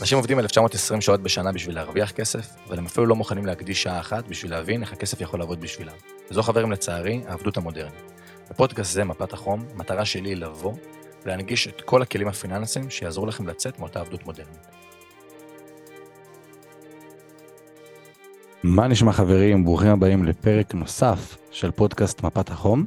[0.00, 4.00] אנשים עובדים 1920 שעות בשנה בשביל להרוויח כסף, אבל הם אפילו לא מוכנים להקדיש שעה
[4.00, 5.92] אחת בשביל להבין איך הכסף יכול לעבוד בשבילם.
[6.30, 8.12] וזו חברים לצערי, העבדות המודרנית.
[8.50, 10.72] בפודקאסט זה, מפת החום, המטרה שלי היא לבוא
[11.24, 14.66] ולהנגיש את כל הכלים הפיננסיים שיעזרו לכם לצאת מאותה עבדות מודרנית.
[18.62, 19.64] מה נשמע חברים?
[19.64, 22.84] ברוכים הבאים לפרק נוסף של פודקאסט מפת החום.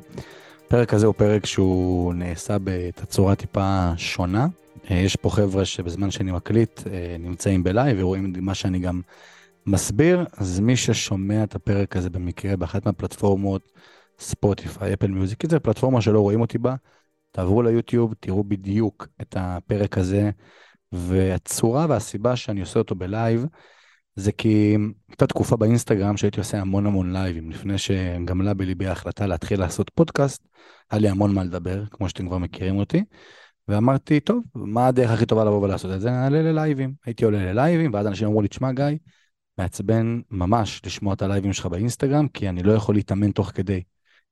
[0.68, 4.48] הפרק הזה הוא פרק שהוא נעשה בתצורה טיפה שונה.
[4.92, 9.02] אה, יש פה חבר'ה שבזמן שאני מקליט אה, נמצאים בלייב ורואים מה שאני גם
[9.66, 13.72] מסביר, אז מי ששומע את הפרק הזה במקרה באחת מהפלטפורמות,
[14.20, 16.76] ספוטיפיי, Apple Music, כי זו פלטפורמה שלא רואים אותי בה,
[17.32, 20.30] תעברו ליוטיוב, תראו בדיוק את הפרק הזה,
[20.92, 23.46] והצורה והסיבה שאני עושה אותו בלייב,
[24.16, 24.78] זה כי
[25.10, 30.48] הייתה תקופה באינסטגרם שהייתי עושה המון המון לייבים, לפני שגמלה בליבי ההחלטה להתחיל לעשות פודקאסט,
[30.92, 33.04] היה לי המון מה לדבר, כמו שאתם כבר מכירים אותי.
[33.68, 36.12] ואמרתי, טוב, מה הדרך הכי טובה לבוא ולעשות את זה?
[36.12, 36.94] נעלה ללייבים.
[37.06, 38.86] הייתי עולה ללייבים, ואז אנשים אמרו לי, תשמע, גיא,
[39.58, 43.84] מעצבן ממש לשמוע את הלייבים שלך באינסטגרם, כי אני לא יכול להתאמן תוך כדי.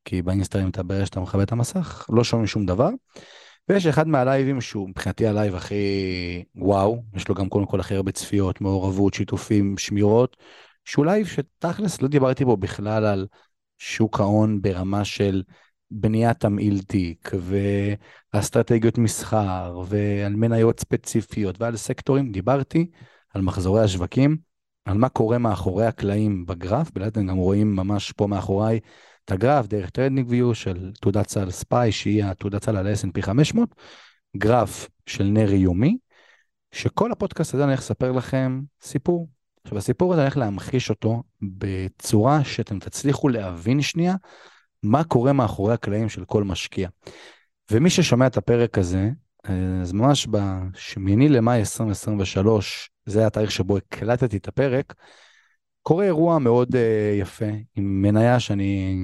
[0.06, 2.90] כי באינסטגרם אתה ברגע שאתה מכבה את המסך, לא שומעים שום דבר.
[3.70, 8.12] ויש אחד מהלייבים שהוא מבחינתי הלייב הכי וואו, יש לו גם קודם כל הכי הרבה
[8.12, 10.38] צפיות, מעורבות, שיתופים, שמירות,
[10.86, 13.28] שהוא לייב שתכלס לא דיברתי בו בכלל על
[13.78, 15.44] שוק ההון ברמה של
[15.92, 17.32] בניית תמהיל תיק
[18.34, 22.88] ואסטרטגיות מסחר ועל מניות ספציפיות ועל סקטורים, דיברתי
[23.34, 24.38] על מחזורי השווקים,
[24.86, 28.80] על מה קורה מאחורי הקלעים בגרף, בלייב אתם גם רואים ממש פה מאחוריי
[29.26, 33.76] את הגרף דרך TradingView של תעודת סל SPY, שהיא התעודת סל על ה-S&P 500,
[34.38, 35.98] גרף של נר יומי,
[36.72, 39.30] שכל הפודקאסט הזה אני הולך לספר לכם סיפור.
[39.64, 44.16] עכשיו הסיפור הזה אני הולך להמחיש אותו בצורה שאתם תצליחו להבין שנייה
[44.84, 46.90] מה קורה מאחורי הקלעים של כל משקיע.
[47.72, 49.10] ומי ששומע את הפרק הזה,
[49.82, 54.94] אז ממש ב-8 למאי 2023, זה התאריך שבו הקלטתי את הפרק,
[55.82, 56.78] קורה אירוע מאוד uh,
[57.20, 57.46] יפה
[57.76, 58.98] עם מניה שאני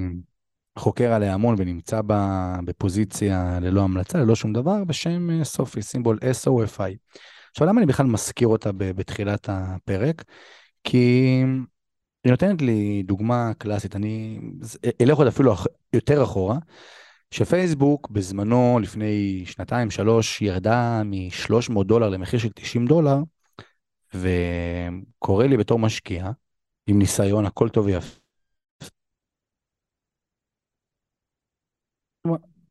[0.78, 6.18] חוקר עליה המון ונמצא בה בפוזיציה ללא המלצה, ללא שום דבר, בשם uh, סופי, סימבול
[6.44, 7.18] SOFI.
[7.50, 10.24] עכשיו, למה אני בכלל מזכיר אותה בתחילת הפרק?
[10.84, 11.42] כי
[12.28, 14.40] היא נותנת לי דוגמה קלאסית, אני
[15.00, 15.54] אלך עוד אפילו
[15.92, 16.58] יותר אחורה,
[17.30, 23.16] שפייסבוק בזמנו, לפני שנתיים, שלוש, ירדה מ-300 דולר למחיר של 90 דולר,
[24.14, 26.30] וקורא לי בתור משקיע,
[26.86, 28.18] עם ניסיון, הכל טוב ויפה.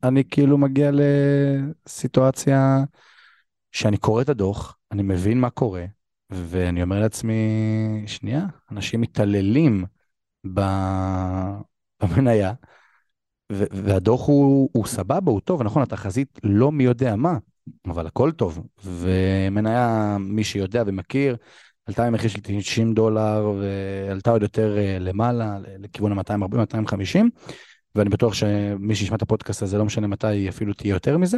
[0.03, 2.77] אני כאילו מגיע לסיטואציה
[3.71, 5.85] שאני קורא את הדוח, אני מבין מה קורה,
[6.29, 7.33] ואני אומר לעצמי,
[8.07, 9.85] שנייה, אנשים מתעללים
[12.03, 12.53] במניה,
[13.51, 17.37] והדוח הוא, הוא סבבה, הוא טוב, נכון, התחזית לא מי יודע מה,
[17.85, 18.67] אבל הכל טוב.
[18.83, 21.37] ומניה, מי שיודע ומכיר,
[21.85, 27.19] עלתה ממחיר של 90 דולר ועלתה עוד יותר אה, למעלה, לכיוון ה-240-250,
[27.95, 31.37] ואני בטוח שמי שישמע את הפודקאסט הזה, לא משנה מתי, אפילו תהיה יותר מזה.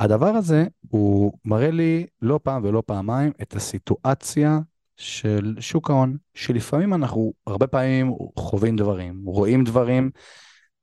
[0.00, 4.58] הדבר הזה, הוא מראה לי לא פעם ולא פעמיים את הסיטואציה
[4.96, 10.10] של שוק ההון, שלפעמים אנחנו הרבה פעמים חווים דברים, רואים דברים,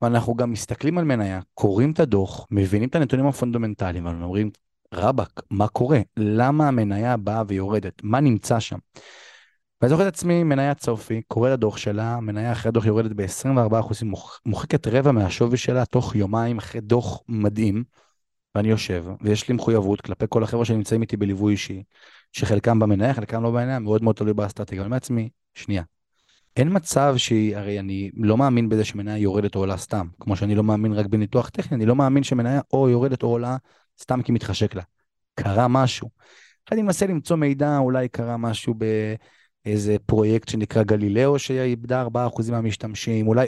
[0.02, 4.50] ואנחנו גם מסתכלים על מניה, קוראים את הדוח, מבינים את הנתונים הפונדמנטליים, ואומרים,
[4.94, 6.00] רבאק, מה קורה?
[6.16, 8.00] למה המניה באה ויורדת?
[8.02, 8.78] מה נמצא שם?
[9.80, 14.04] ואני זוכר את עצמי, מניית SoFi, קורא לדוח שלה, המניה אחרי הדוח יורדת ב-24%,
[14.46, 17.84] מוחקת רבע מהשווי שלה תוך יומיים אחרי דוח מדהים,
[18.58, 21.82] ואני יושב, ויש לי מחויבות כלפי כל החבר'ה שנמצאים איתי בליווי אישי,
[22.32, 24.80] שחלקם במניה, חלקם לא במניה, מאוד מאוד תלוי באסטרטגיה.
[24.80, 25.82] אני אומר לעצמי, שנייה,
[26.56, 30.54] אין מצב שהיא, הרי אני לא מאמין בזה שמניה יורדת או עולה סתם, כמו שאני
[30.54, 33.56] לא מאמין רק בניתוח טכני, אני לא מאמין שמניה או יורדת או עולה
[34.00, 34.82] סתם כי מתחשק לה.
[35.34, 36.08] קרה משהו.
[36.72, 38.74] אני מנסה למצוא מידע, אולי קרה משהו
[39.64, 43.46] באיזה פרויקט שנקרא גלילאו, שאיבדה 4% מהמשתמשים, אולי,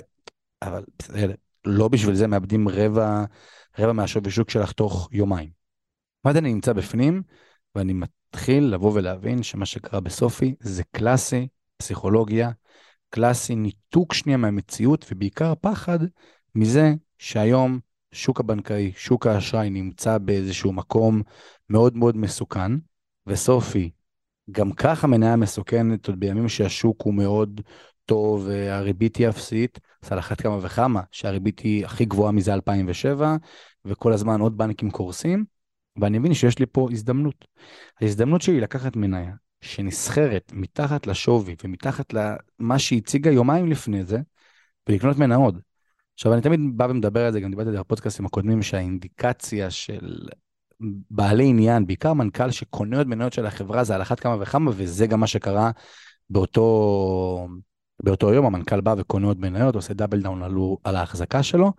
[0.63, 1.35] אבל בסדר,
[1.65, 3.25] לא בשביל זה מאבדים רבע,
[3.79, 5.51] רבע מהשווי שוק שלך תוך יומיים.
[6.25, 7.23] ואז אני נמצא בפנים,
[7.75, 12.51] ואני מתחיל לבוא ולהבין שמה שקרה בסופי זה קלאסי פסיכולוגיה,
[13.11, 15.99] קלאסי ניתוק שנייה מהמציאות, ובעיקר פחד
[16.55, 17.79] מזה שהיום
[18.13, 21.23] שוק הבנקאי, שוק האשראי נמצא באיזשהו מקום
[21.71, 22.73] מאוד מאוד מסוכן,
[23.27, 23.91] וסופי,
[24.51, 27.61] גם ככה מניה מסוכנת עוד בימים שהשוק הוא מאוד
[28.11, 33.37] טוב, הריבית היא אפסית, אז על אחת כמה וכמה שהריבית היא הכי גבוהה מזה 2007,
[33.85, 35.45] וכל הזמן עוד בנקים קורסים,
[36.01, 37.45] ואני מבין שיש לי פה הזדמנות.
[38.01, 44.19] ההזדמנות שלי לקחת מניה שנסחרת מתחת לשווי ומתחת למה שהציגה יומיים לפני זה,
[44.89, 45.61] ולקנות ממנה עוד.
[46.15, 50.29] עכשיו, אני תמיד בא ומדבר על זה, גם דיברתי על זה בפודקאסטים הקודמים, שהאינדיקציה של
[51.11, 55.07] בעלי עניין, בעיקר מנכ"ל שקונה עוד מניות של החברה, זה על אחת כמה וכמה, וזה
[55.07, 55.71] גם מה שקרה
[56.31, 57.49] באותו,
[58.05, 60.55] באותו יום, המנכ"ל בא וקונה עוד מניות, עושה double down על,
[60.85, 61.73] על ההחזקה שלו,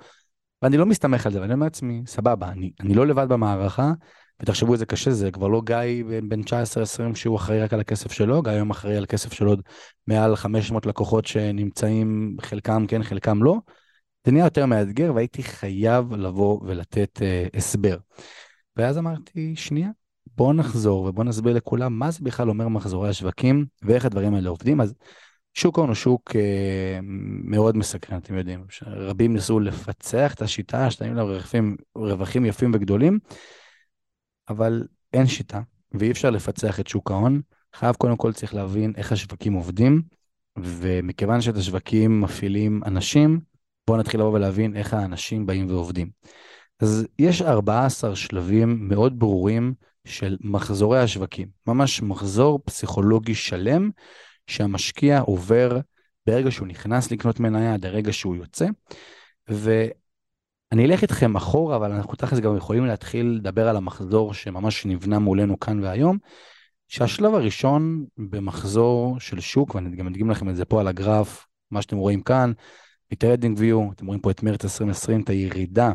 [0.61, 3.91] ואני לא מסתמך על זה, ואני אומר לעצמי, סבבה, אני, אני לא לבד במערכה,
[4.41, 8.41] ותחשבו איזה קשה זה, כבר לא גיא בן 19-20 שהוא אחראי רק על הכסף שלו,
[8.41, 9.61] גיא היום אחראי על כסף של עוד
[10.07, 13.57] מעל 500 לקוחות שנמצאים, חלקם כן, חלקם לא.
[14.25, 17.97] זה נהיה יותר מאתגר והייתי חייב לבוא ולתת אה, הסבר.
[18.77, 19.89] ואז אמרתי, שנייה,
[20.37, 24.81] בואו נחזור ובואו נסביר לכולם מה זה בכלל אומר מחזורי השווקים ואיך הדברים האלה עובדים.
[24.81, 24.93] אז
[25.53, 26.99] שוק ההון הוא שוק אה,
[27.43, 28.65] מאוד מסקרן, אתם יודעים.
[28.81, 33.19] רבים ניסו לפצח את השיטה, שתיים לה רווחים, רווחים יפים וגדולים,
[34.49, 35.61] אבל אין שיטה,
[35.91, 37.41] ואי אפשר לפצח את שוק ההון.
[37.75, 40.01] חייב קודם כל צריך להבין איך השווקים עובדים,
[40.57, 43.39] ומכיוון שאת השווקים מפעילים אנשים,
[43.87, 46.09] בואו נתחיל לבוא ולהבין איך האנשים באים ועובדים.
[46.79, 49.73] אז יש 14 שלבים מאוד ברורים
[50.05, 53.89] של מחזורי השווקים, ממש מחזור פסיכולוגי שלם
[54.51, 55.79] שהמשקיע עובר
[56.25, 58.67] ברגע שהוא נכנס לקנות מניה עד הרגע שהוא יוצא.
[59.47, 65.19] ואני אלך איתכם אחורה, אבל אנחנו תכלס גם יכולים להתחיל לדבר על המחזור שממש נבנה
[65.19, 66.17] מולנו כאן והיום,
[66.87, 71.81] שהשלב הראשון במחזור של שוק, ואני גם אדגים לכם את זה פה על הגרף, מה
[71.81, 72.51] שאתם רואים כאן,
[73.11, 75.91] מטרדינג ויו, אתם רואים פה את מרץ 2020, את הירידה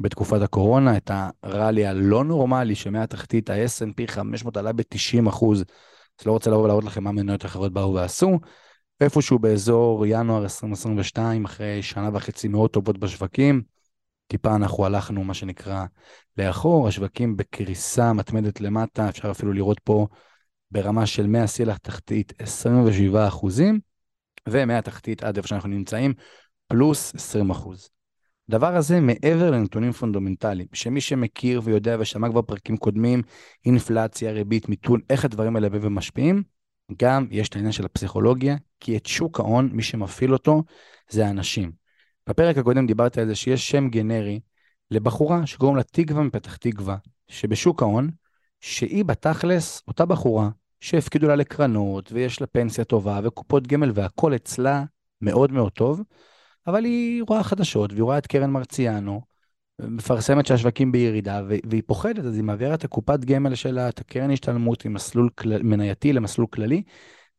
[0.00, 1.10] בתקופת הקורונה, את
[1.42, 5.64] הראלי הלא נורמלי שמהתחתית ה-S&P 500 עלה ב-90 אחוז.
[6.20, 8.38] אז לא רוצה לבוא ולהראות לכם מה מניות אחרות באו ועשו.
[9.00, 13.62] איפשהו באזור ינואר 2022, אחרי שנה וחצי מאוד טובות בשווקים,
[14.26, 15.84] טיפה אנחנו הלכנו, מה שנקרא,
[16.36, 20.06] לאחור, השווקים בקריסה מתמדת למטה, אפשר אפילו לראות פה
[20.70, 23.80] ברמה של 100 שיא לתחתית 27 אחוזים,
[24.48, 26.14] ומהתחתית עד איפה שאנחנו נמצאים,
[26.66, 27.93] פלוס 20 אחוז.
[28.48, 33.22] הדבר הזה מעבר לנתונים פונדומנטליים, שמי שמכיר ויודע ושמע כבר פרקים קודמים,
[33.66, 36.42] אינפלציה, ריבית, מיתון, איך הדברים האלה ומשפיעים,
[36.98, 40.62] גם יש את העניין של הפסיכולוגיה, כי את שוק ההון, מי שמפעיל אותו,
[41.10, 41.72] זה האנשים.
[42.28, 44.40] בפרק הקודם דיברתי על זה שיש שם גנרי
[44.90, 46.96] לבחורה שקוראים לה תקווה מפתח תקווה,
[47.28, 48.10] שבשוק ההון,
[48.60, 50.48] שהיא בתכלס אותה בחורה
[50.80, 54.84] שהפקידו לה לקרנות, ויש לה פנסיה טובה, וקופות גמל, והכל אצלה
[55.20, 56.02] מאוד מאוד טוב.
[56.66, 59.20] אבל היא רואה חדשות, והיא רואה את קרן מרציאנו,
[59.78, 64.86] מפרסמת שהשווקים בירידה, והיא פוחדת, אז היא מעבירה את הקופת גמל שלה, את הקרן השתלמות
[64.86, 65.48] ממסלול כל...
[65.62, 66.82] מנייתי למסלול כללי,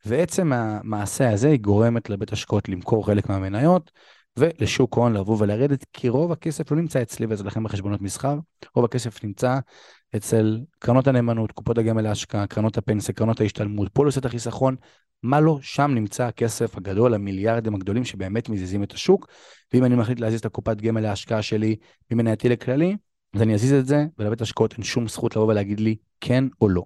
[0.06, 3.92] ועצם המעשה הזה היא גורמת לבית השקעות למכור חלק מהמניות,
[4.40, 8.38] ולשוק ההון לבוא ולרדת, כי רוב הכסף לא נמצא אצלי ואצלכם בחשבונות מסחר,
[8.76, 9.60] רוב הכסף נמצא
[10.16, 14.76] אצל קרנות הנאמנות, קופות הגמל להשקעה, קרנות הפנסיה, קרנות ההשתלמות, פוליסת החיסכון,
[15.26, 19.28] מה לא, שם נמצא הכסף הגדול, המיליארדים הגדולים שבאמת מזיזים את השוק,
[19.74, 21.76] ואם אני מחליט להזיז את הקופת גמל להשקעה שלי
[22.12, 22.96] ממנייתי לכללי,
[23.36, 26.70] אז אני אזיז את זה, ולבית השקעות אין שום זכות לבוא ולהגיד לי כן או
[26.70, 26.84] לא.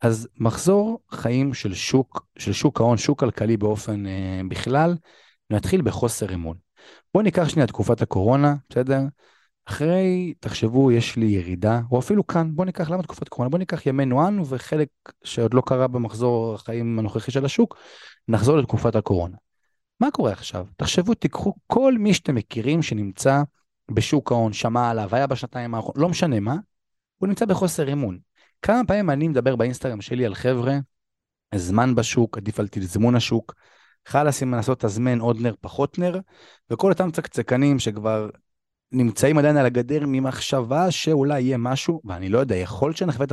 [0.00, 4.96] אז מחזור חיים של שוק, של שוק ההון, שוק כלכלי באופן אה, בכלל,
[5.50, 6.56] נתחיל בחוסר אמון.
[7.14, 9.00] בואו ניקח שנייה תקופת הקורונה, בסדר?
[9.68, 13.48] אחרי, תחשבו, יש לי ירידה, או אפילו כאן, בואו ניקח, למה תקופת קורונה?
[13.48, 14.88] בואו ניקח ימי נוען וחלק
[15.24, 17.76] שעוד לא קרה במחזור החיים הנוכחי של השוק,
[18.28, 19.36] נחזור לתקופת הקורונה.
[20.00, 20.66] מה קורה עכשיו?
[20.76, 23.42] תחשבו, תיקחו כל מי שאתם מכירים שנמצא
[23.90, 26.56] בשוק ההון, שמע עליו, היה בשנתיים האחרונות, לא משנה מה,
[27.18, 28.18] הוא נמצא בחוסר אמון.
[28.62, 30.78] כמה פעמים אני מדבר באינסטגרם שלי על חבר'ה,
[31.54, 33.54] זמן בשוק, עדיף על תזמון השוק,
[34.06, 36.20] חלאס אם לנסות תזמן עוד נר פחות נר,
[36.70, 38.28] וכל אותם צקצקנים שכבר
[38.92, 43.26] נמצאים עדיין על הגדר ממחשבה שאולי יהיה משהו, ואני לא יודע, יכול שנחווה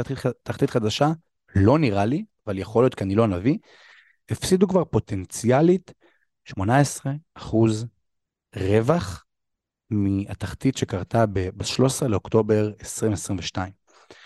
[0.43, 1.11] תחתית חדשה,
[1.55, 3.57] לא נראה לי, אבל יכול להיות כי אני לא נביא,
[4.29, 5.93] הפסידו כבר פוטנציאלית
[6.45, 7.85] 18 אחוז
[8.55, 9.23] רווח
[9.89, 13.71] מהתחתית שקרתה ב-13 לאוקטובר 2022.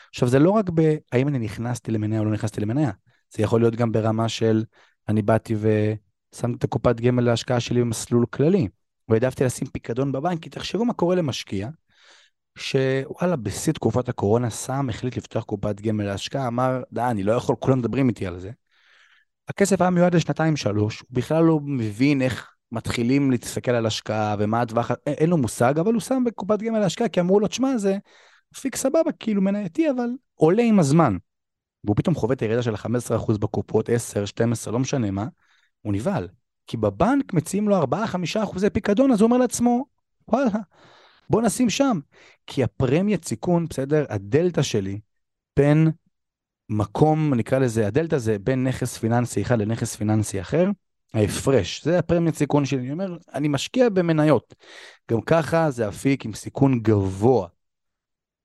[0.09, 2.91] עכשיו, זה לא רק בהאם אני נכנסתי למניה או לא נכנסתי למניה,
[3.35, 4.63] זה יכול להיות גם ברמה של
[5.09, 8.67] אני באתי ושמתי את הקופת גמל להשקעה שלי במסלול כללי.
[9.09, 11.69] והעדפתי לשים פיקדון בבנק, כי תחשבו מה קורה למשקיע,
[12.57, 17.55] שוואלה, בשיא תקופת הקורונה שם, החליט לפתוח קופת גמל להשקעה, אמר, די, אני לא יכול,
[17.59, 18.51] כולם מדברים איתי על זה.
[19.47, 24.91] הכסף היה מיועד לשנתיים-שלוש, הוא בכלל לא מבין איך מתחילים להסתכל על השקעה ומה הטווח,
[25.07, 27.97] אין לו מושג, אבל הוא שם בקופת גמל להשקעה, כי אמרו לו, תשמע, זה
[28.61, 31.17] פיק סבבה, כאילו מנייתי, אבל עולה עם הזמן.
[31.83, 35.27] והוא פתאום חווה את הירידה של 15% בקופות, 10, 12, לא משנה מה,
[35.81, 36.27] הוא נבהל.
[36.67, 37.85] כי בבנק מציעים לו 4-5
[38.43, 39.85] אחוזי פיקדון, אז הוא אומר לעצמו,
[40.27, 40.49] וואלה,
[41.29, 41.99] בוא נשים שם.
[42.47, 44.99] כי הפרמיית סיכון, בסדר, הדלתא שלי
[45.57, 45.91] בין
[46.69, 50.69] מקום, נקרא לזה, הדלתא זה בין נכס פיננסי אחד לנכס פיננסי אחר,
[51.13, 52.79] ההפרש, זה הפרמיית סיכון שלי.
[52.79, 54.55] אני אומר, אני משקיע במניות.
[55.11, 57.47] גם ככה זה אפיק עם סיכון גבוה.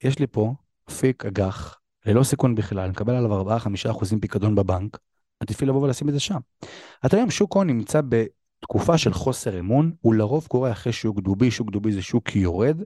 [0.05, 0.55] יש לי פה
[0.91, 4.99] אפיק אג"ח, ללא סיכון בכלל, מקבל עליו 4-5 אחוזים פיקדון בבנק,
[5.43, 6.39] עדיף לי לבוא ולשים את זה שם.
[7.07, 11.51] אתה היום שוק הון נמצא בתקופה של חוסר אמון, הוא לרוב קורה אחרי שוק דובי,
[11.51, 12.83] שוק דובי זה שוק יורד.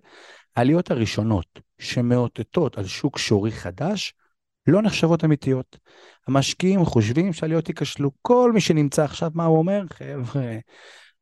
[0.56, 4.14] העליות הראשונות שמאותתות על שוק שורי חדש,
[4.66, 5.78] לא נחשבות אמיתיות.
[6.28, 8.10] המשקיעים חושבים שעליות ייכשלו.
[8.22, 9.84] כל מי שנמצא עכשיו, מה הוא אומר?
[9.92, 10.58] חבר'ה,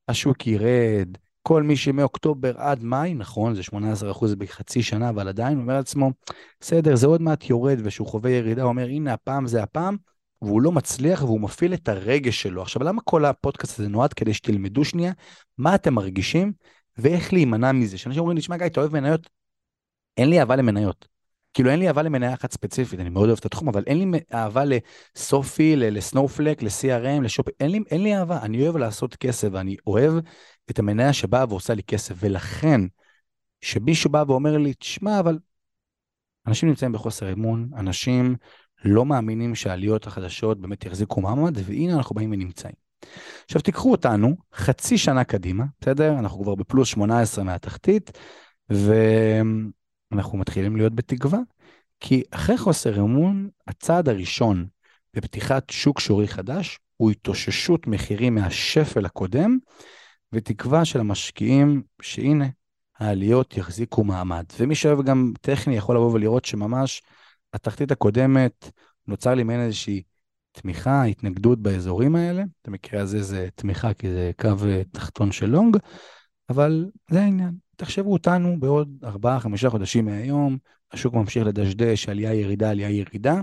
[0.08, 1.08] השוק ירד,
[1.42, 6.10] כל מי שמאוקטובר עד מאי, נכון, זה 18% בחצי שנה, אבל עדיין אומר לעצמו,
[6.60, 9.96] בסדר, זה עוד מעט יורד, וכשהוא חווה ירידה, הוא אומר, הנה, הפעם זה הפעם,
[10.44, 12.62] והוא לא מצליח והוא מפעיל את הרגש שלו.
[12.62, 14.12] עכשיו, למה כל הפודקאסט הזה נועד?
[14.12, 15.12] כדי שתלמדו שנייה
[15.58, 16.52] מה אתם מרגישים
[16.98, 17.98] ואיך להימנע מזה.
[17.98, 19.28] שאנשים אומרים לי, תשמע, גיא, אתה אוהב מניות?
[20.16, 21.08] אין לי אהבה למניות.
[21.54, 24.20] כאילו אין לי אהבה למניה אחת ספציפית, אני מאוד אוהב את התחום, אבל אין לי
[24.34, 27.46] אהבה לסופי, לסנופלק, ל-CRM, לשופ...
[27.60, 30.14] אין לי, אין לי אהבה, אני אוהב לעשות כסף, ואני אוהב
[30.70, 32.80] את המניה שבאה ועושה לי כסף, ולכן,
[33.60, 35.38] שמישהו בא ואומר לי, תשמע, אבל
[36.46, 38.36] אנשים נמצאים בחוסר אמון, אנשים
[38.84, 42.74] לא מאמינים שהעליות החדשות באמת יחזיקו מעמד, והנה אנחנו באים ונמצאים.
[43.44, 46.18] עכשיו תיקחו אותנו חצי שנה קדימה, בסדר?
[46.18, 48.18] אנחנו כבר בפלוס 18 מהתחתית,
[48.70, 51.38] ואנחנו מתחילים להיות בתקווה,
[52.00, 54.66] כי אחרי חוסר אמון, הצעד הראשון
[55.14, 59.58] בפתיחת שוק שורי חדש הוא התאוששות מחירים מהשפל הקודם,
[60.32, 62.46] ותקווה של המשקיעים שהנה,
[62.98, 64.44] העליות יחזיקו מעמד.
[64.58, 67.02] ומי שאוהב גם טכני יכול לבוא ולראות שממש
[67.54, 68.70] התחתית הקודמת
[69.06, 70.02] נוצר לי מעין איזושהי
[70.52, 72.42] תמיכה, התנגדות באזורים האלה.
[72.66, 75.76] במקרה הזה זה תמיכה כי זה קו אה, תחתון של לונג,
[76.50, 77.54] אבל זה העניין.
[77.76, 80.58] תחשבו אותנו בעוד 4-5 חודשים מהיום,
[80.92, 83.40] השוק ממשיך לדשדש, עלייה ירידה, עלייה ירידה.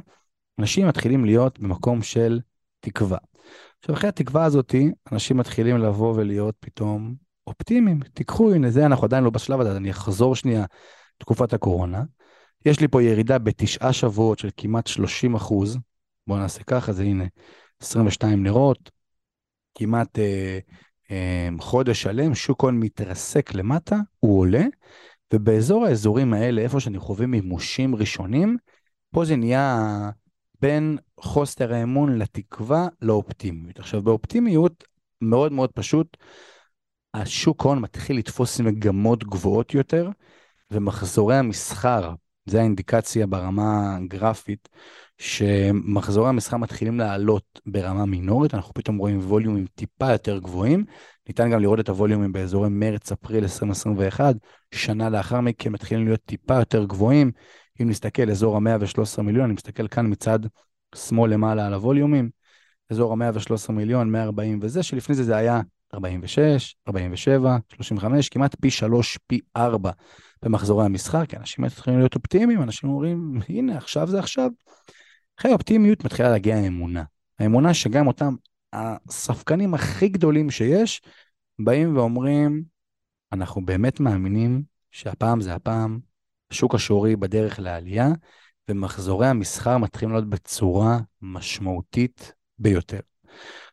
[0.59, 2.39] אנשים מתחילים להיות במקום של
[2.79, 3.17] תקווה.
[3.79, 7.15] עכשיו, אחרי התקווה הזאתי, אנשים מתחילים לבוא ולהיות פתאום
[7.47, 7.99] אופטימיים.
[8.13, 10.65] תיקחו, הנה זה, אנחנו עדיין לא בשלב הזה, אז אני אחזור שנייה
[11.17, 12.03] תקופת הקורונה.
[12.65, 15.77] יש לי פה ירידה בתשעה שבועות של כמעט 30 אחוז.
[16.27, 17.25] בואו נעשה ככה, זה הנה
[17.81, 18.91] 22 נרות,
[19.75, 20.59] כמעט אה,
[21.11, 24.63] אה, חודש שלם, שוק הון מתרסק למטה, הוא עולה,
[25.33, 28.57] ובאזור האזורים האלה, איפה שאני חווה מימושים ראשונים,
[29.11, 30.09] פה זה נהיה
[30.61, 33.79] בין חוסר האמון לתקווה לאופטימיות.
[33.79, 34.83] עכשיו, באופטימיות,
[35.21, 36.17] מאוד מאוד פשוט,
[37.13, 40.09] השוק הון מתחיל לתפוס מגמות גבוהות יותר,
[40.71, 42.13] ומחזורי המסחר
[42.51, 44.69] זה האינדיקציה ברמה הגרפית,
[45.17, 50.85] שמחזורי המסחר מתחילים לעלות ברמה מינורית, אנחנו פתאום רואים ווליומים טיפה יותר גבוהים.
[51.27, 54.35] ניתן גם לראות את הווליומים באזורי מרץ-אפריל 2021,
[54.71, 57.31] שנה לאחר מכן מתחילים להיות טיפה יותר גבוהים.
[57.81, 60.39] אם נסתכל, אזור ה-113 מיליון, אני מסתכל כאן מצד
[60.95, 62.29] שמאל למעלה על הווליומים,
[62.89, 65.61] אזור ה-113 מיליון, 140 וזה, שלפני זה זה היה
[65.93, 69.91] 46, 47, 35, כמעט פי 3, פי 4
[70.43, 70.85] במחזורי
[71.25, 74.49] כי אנשים מתחילים להיות אופטימיים, אנשים אומרים, הנה, עכשיו זה עכשיו.
[75.39, 77.03] אחרי האופטימיות מתחילה להגיע האמונה.
[77.39, 78.35] האמונה שגם אותם
[78.73, 81.01] הספקנים הכי גדולים שיש,
[81.59, 82.63] באים ואומרים,
[83.31, 85.99] אנחנו באמת מאמינים שהפעם זה הפעם,
[86.51, 88.09] השוק השורי בדרך לעלייה,
[88.69, 92.99] ומחזורי המסחר מתחילים להיות בצורה משמעותית ביותר.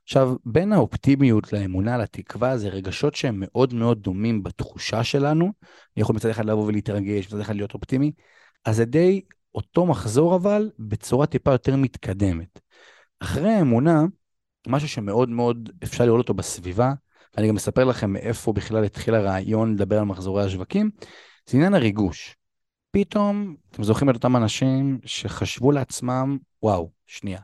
[0.08, 5.44] עכשיו, בין האופטימיות לאמונה, לתקווה, זה רגשות שהם מאוד מאוד דומים בתחושה שלנו.
[5.44, 8.12] אני יכול מצד אחד לבוא ולהתרגש, מצד אחד להיות אופטימי.
[8.64, 9.20] אז זה די
[9.54, 12.60] אותו מחזור, אבל בצורה טיפה יותר מתקדמת.
[13.20, 14.04] אחרי האמונה,
[14.66, 16.92] משהו שמאוד מאוד אפשר לראות אותו בסביבה,
[17.36, 20.90] ואני גם אספר לכם מאיפה בכלל התחיל הרעיון לדבר על מחזורי השווקים,
[21.46, 22.36] זה עניין הריגוש.
[22.90, 27.40] פתאום, אתם זוכרים את אותם אנשים שחשבו לעצמם, וואו, שנייה,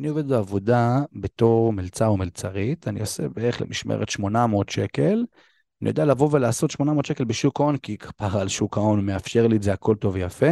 [0.00, 5.24] אני עובד בעבודה בתור מלצר או מלצרית, אני עושה בערך למשמרת 800 שקל,
[5.82, 9.56] אני יודע לבוא ולעשות 800 שקל בשוק ההון, כי כפרה על שוק ההון מאפשר לי
[9.56, 10.50] את זה, הכל טוב ויפה.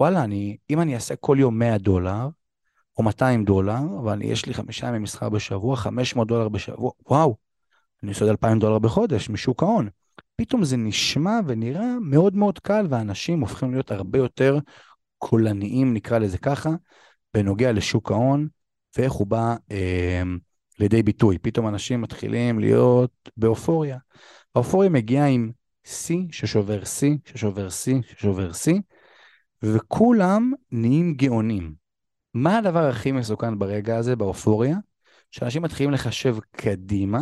[0.00, 2.28] וואלה, אני, אם אני אעשה כל יום 100 דולר,
[2.98, 7.36] או 200 דולר, אבל יש לי חמישה ימי מסחר בשבוע, 500 דולר בשבוע, וואו,
[8.02, 9.88] אני עושה 2,000 דולר בחודש משוק ההון.
[10.36, 14.58] פתאום זה נשמע ונראה מאוד מאוד קל, ואנשים הופכים להיות הרבה יותר
[15.18, 16.70] קולניים, נקרא לזה ככה,
[17.34, 18.48] בנוגע לשוק ההון,
[18.96, 20.22] ואיך הוא בא אה,
[20.78, 21.38] לידי ביטוי.
[21.38, 23.98] פתאום אנשים מתחילים להיות באופוריה.
[24.54, 25.50] האופוריה מגיעה עם
[25.84, 28.80] שיא ששובר שיא, ששובר שיא, ששובר שיא,
[29.62, 31.74] וכולם נהיים גאונים.
[32.34, 34.76] מה הדבר הכי מסוכן ברגע הזה, באופוריה?
[35.30, 37.20] שאנשים מתחילים לחשב קדימה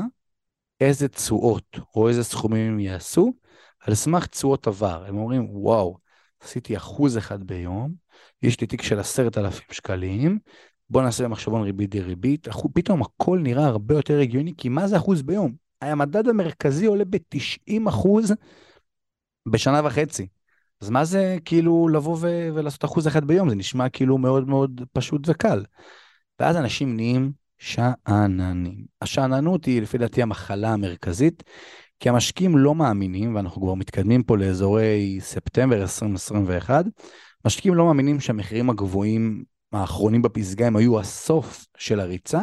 [0.80, 3.32] איזה תשואות או איזה סכומים הם יעשו
[3.80, 5.04] על סמך תשואות עבר.
[5.08, 5.98] הם אומרים, וואו,
[6.42, 7.92] עשיתי אחוז אחד ביום,
[8.42, 10.38] יש לי תיק של עשרת אלפים שקלים,
[10.90, 15.22] בוא נעשה במחשבון ריבית דריבית, פתאום הכל נראה הרבה יותר הגיוני, כי מה זה אחוז
[15.22, 15.54] ביום?
[15.82, 18.32] המדד המרכזי עולה ב-90 אחוז
[19.48, 20.26] בשנה וחצי.
[20.80, 23.48] אז מה זה כאילו לבוא ו- ולעשות אחוז אחד ביום?
[23.48, 25.64] זה נשמע כאילו מאוד מאוד פשוט וקל.
[26.40, 28.84] ואז אנשים נהיים שאננים.
[29.02, 31.42] השאננות היא לפי דעתי המחלה המרכזית,
[32.02, 36.84] כי המשקיעים לא מאמינים, ואנחנו כבר מתקדמים פה לאזורי ספטמבר 2021,
[37.44, 42.40] משקיעים לא מאמינים שהמחירים הגבוהים האחרונים בפסגה הם היו הסוף של הריצה,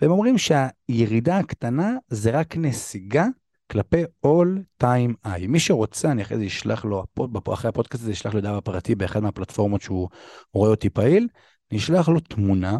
[0.00, 3.26] והם אומרים שהירידה הקטנה זה רק נסיגה
[3.70, 5.46] כלפי all time high.
[5.48, 7.04] מי שרוצה, אני אחרי זה אשלח לו,
[7.52, 10.08] אחרי הפודקאסט הזה אשלח לו דף הפרטי באחד מהפלטפורמות שהוא
[10.52, 11.28] רואה אותי פעיל,
[11.70, 12.78] אני אשלח לו תמונה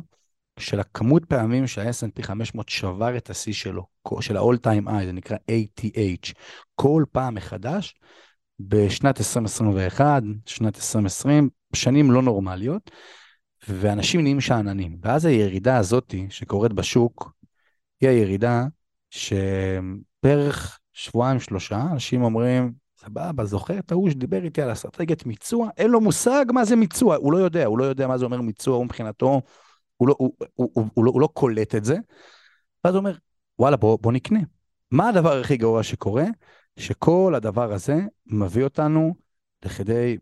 [0.59, 3.87] של הכמות פעמים שה-S&P 500 שבר את השיא שלו,
[4.21, 6.33] של ה-all time high, זה נקרא ATH,
[6.75, 7.95] כל פעם מחדש,
[8.61, 12.91] בשנת 2021, שנת 2020, שנים לא נורמליות,
[13.69, 14.97] ואנשים נהיים שאננים.
[15.03, 17.33] ואז הירידה הזאת שקורית בשוק,
[18.01, 18.65] היא הירידה
[19.11, 25.69] שבערך שבועיים שלושה, אנשים אומרים, סבבה, זוכר את ההוא שדיבר איתי על אסטרטגיית מיצוע?
[25.77, 28.41] אין לו מושג מה זה מיצוע, הוא לא יודע, הוא לא יודע מה זה אומר
[28.41, 29.41] מיצוע, הוא מבחינתו,
[29.99, 31.97] הוא לא, הוא, הוא, הוא, הוא, לא, הוא לא קולט את זה.
[32.85, 33.17] ואז הוא אומר,
[33.59, 34.41] וואלה, בוא, בוא נקנה.
[34.91, 36.25] מה הדבר הכי גרוע שקורה?
[36.79, 39.15] שכל הדבר הזה מביא אותנו
[39.65, 40.17] לכדי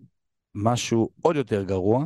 [0.54, 2.04] משהו עוד יותר גרוע,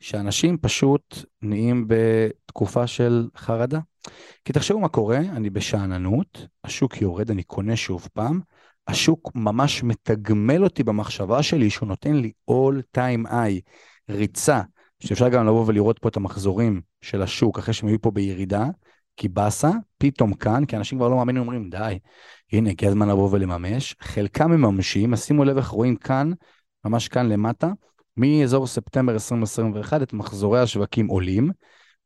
[0.00, 3.80] שאנשים פשוט נהיים בתקופה של חרדה.
[4.44, 8.40] כי תחשבו מה קורה, אני בשאננות, השוק יורד, אני קונה שוב פעם,
[8.86, 13.60] השוק ממש מתגמל אותי במחשבה שלי שהוא נותן לי all time high,
[14.10, 14.60] ריצה,
[15.00, 18.66] שאפשר גם לבוא ולראות פה את המחזורים של השוק אחרי שהם היו פה בירידה,
[19.16, 21.98] כי באסה, פתאום כאן, כי אנשים כבר לא מאמינים, אומרים, די,
[22.52, 23.96] הנה, הגיע הזמן לבוא ולממש.
[24.00, 26.30] חלקם מממשים, אז שימו לב איך רואים כאן,
[26.84, 27.70] ממש כאן למטה,
[28.16, 31.50] מאזור ספטמבר 2021, את מחזורי השווקים עולים.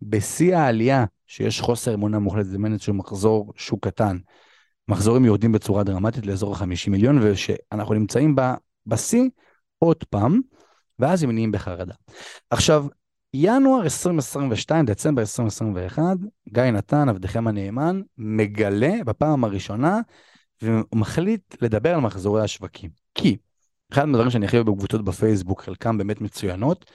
[0.02, 4.16] בשיא העלייה, שיש חוסר אמונה מוחלטת, זה מנת של מחזור שוק קטן,
[4.88, 8.36] מחזורים יורדים בצורה דרמטית לאזור ה-50 מיליון, ושאנחנו נמצאים
[8.86, 9.28] בשיא
[9.78, 10.41] עוד פעם,
[10.99, 11.95] ואז הם נהיים בחרדה.
[12.50, 12.87] עכשיו,
[13.34, 16.02] ינואר 2022, דצמבר 2021,
[16.49, 20.00] גיא נתן, עבדכם הנאמן, מגלה בפעם הראשונה
[20.63, 22.91] ומחליט לדבר על מחזורי השווקים.
[23.15, 23.37] כי
[23.93, 26.91] אחד מהדברים שאני הכי אוהב בקבוצות בפייסבוק, חלקם באמת מצוינות,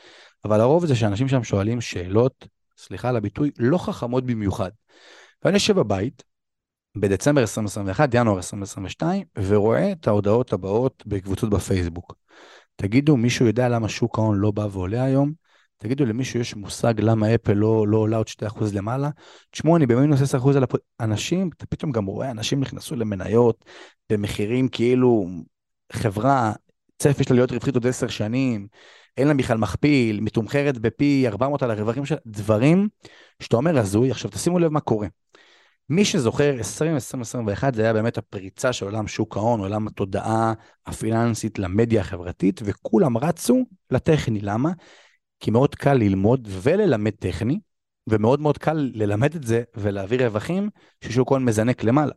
[0.46, 4.72] אבל הרוב זה שאנשים שם שואלים שאלות, סליחה על הביטוי, לא חכמות במיוחד.
[5.44, 6.24] ואני יושב בבית,
[6.98, 12.23] בדצמבר 2021, ינואר 2022, ורואה את ההודעות הבאות בקבוצות בפייסבוק.
[12.76, 15.34] תגידו, מישהו יודע למה שוק ההון לא בא ועולה היום?
[15.78, 19.10] תגידו, למישהו יש מושג למה אפל לא, לא עולה עוד 2% למעלה?
[19.52, 20.72] תשמעו, אני במינוס 10% על הפ...
[21.00, 23.66] אנשים, אתה פתאום גם רואה, אנשים נכנסו למניות
[24.10, 25.28] במחירים כאילו
[25.92, 26.54] חברה,
[26.98, 28.68] צפי שלה להיות רווחית עוד 10 שנים,
[29.18, 32.88] אין לה בכלל מכפיל, מתומחרת בפי 400 על הרווחים שלה, דברים
[33.40, 34.12] שאתה אומר הזוי.
[34.12, 35.08] עכשיו תשימו לב מה קורה.
[35.90, 40.54] מי שזוכר, 2021 זה היה באמת הפריצה של עולם שוק ההון, עולם התודעה
[40.86, 44.40] הפיננסית למדיה החברתית, וכולם רצו לטכני.
[44.42, 44.72] למה?
[45.40, 47.60] כי מאוד קל ללמוד וללמד טכני,
[48.08, 50.70] ומאוד מאוד קל ללמד את זה ולהביא רווחים
[51.04, 52.14] ששוק ההון מזנק למעלה.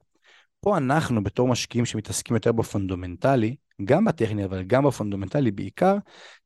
[0.60, 5.96] פה אנחנו בתור משקיעים שמתעסקים יותר בפונדומנטלי, גם בטכני אבל גם בפונדומנטלי בעיקר,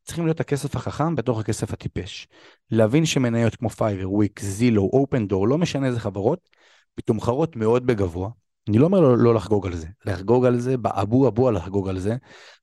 [0.05, 2.29] צריכים להיות הכסף החכם בתוך הכסף הטיפש.
[2.71, 6.51] להבין שמניות כמו Fiverr, Wix, Zillow, Opendoor, לא משנה איזה חברות,
[6.99, 8.31] מתומחרות מאוד בגבוה.
[8.69, 11.99] אני לא אומר לא, לא לחגוג על זה, לחגוג על זה, באבו אבו לחגוג על
[11.99, 12.17] זה,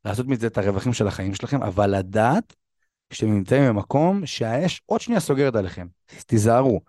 [0.06, 2.56] לעשות מזה את הרווחים של החיים שלכם, אבל לדעת
[3.14, 5.88] שאתם נמצאים במקום שהאש עוד שנייה סוגרת עליכם.
[6.26, 6.82] תיזהרו,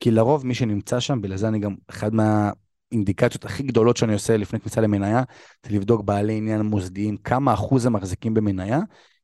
[0.00, 4.36] כי לרוב מי שנמצא שם, בגלל זה אני גם, אחד מהאינדיקציות הכי גדולות שאני עושה
[4.36, 5.22] לפני כניסה למניה,
[5.66, 8.80] זה לבדוק בעלי עניין מוסדיים, כמה אחוז הם מחזיקים במניה,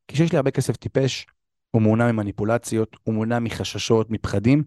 [0.09, 1.27] כי כשיש לי הרבה כסף טיפש,
[1.71, 4.65] הוא מונע ממניפולציות, הוא מונע מחששות, מפחדים,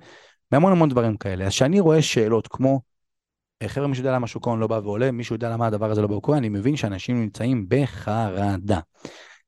[0.52, 1.46] מהמון המון דברים כאלה.
[1.46, 2.82] אז כשאני רואה שאלות כמו,
[3.62, 6.02] אה, חבר'ה, מישהו יודע למה שוק ההון לא בא ועולה, מישהו יודע למה הדבר הזה
[6.02, 8.80] לא בא וקורה, אני מבין שאנשים נמצאים בחרדה.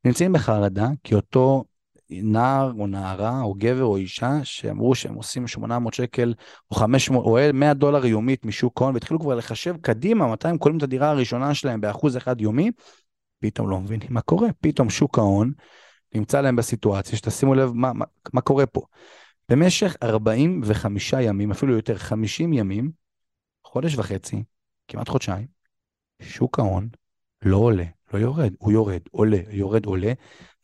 [0.05, 1.63] נמצאים בחרדה כי אותו
[2.09, 6.33] נער או נערה או גבר או אישה שאמרו שהם עושים 800 שקל
[6.71, 10.77] או 500 או 100 דולר יומית משוק ההון והתחילו כבר לחשב קדימה מתי הם קונים
[10.77, 12.71] את הדירה הראשונה שלהם באחוז אחד יומי,
[13.39, 15.51] פתאום לא מבינים מה קורה, פתאום שוק ההון
[16.15, 18.81] נמצא להם בסיטואציה שתשימו לב מה, מה, מה קורה פה.
[19.51, 22.91] במשך 45 ימים, אפילו יותר 50 ימים,
[23.67, 24.43] חודש וחצי,
[24.87, 25.47] כמעט חודשיים,
[26.21, 26.89] שוק ההון
[27.41, 27.83] לא עולה,
[28.13, 30.13] לא יורד, הוא יורד, עולה, יורד, עולה,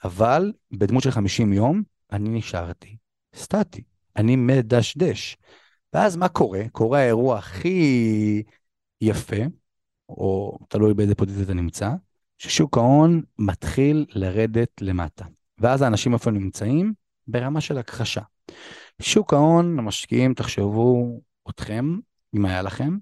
[0.04, 2.98] אבל בדמות של 50 יום, אני נשארתי
[3.36, 3.84] סטטי,
[4.16, 5.38] אני מדשדש.
[5.94, 6.62] ואז מה קורה?
[6.72, 8.44] קורה האירוע הכי
[9.02, 9.44] יפה,
[10.10, 11.92] או תלוי באיזה פוזיציה אתה נמצא,
[12.38, 15.26] ששוק ההון מתחיל לרדת למטה.
[15.58, 16.94] ואז האנשים איפה נמצאים?
[17.28, 18.22] ברמה של הכחשה.
[19.02, 21.98] שוק ההון, המשקיעים, תחשבו אתכם,
[22.36, 22.98] אם היה לכם,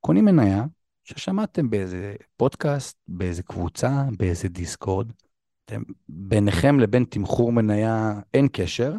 [0.00, 0.64] קונים מניה
[1.04, 5.12] ששמעתם באיזה פודקאסט, באיזה קבוצה, באיזה דיסקורד,
[5.64, 8.92] אתם, ביניכם לבין תמחור מניה אין קשר,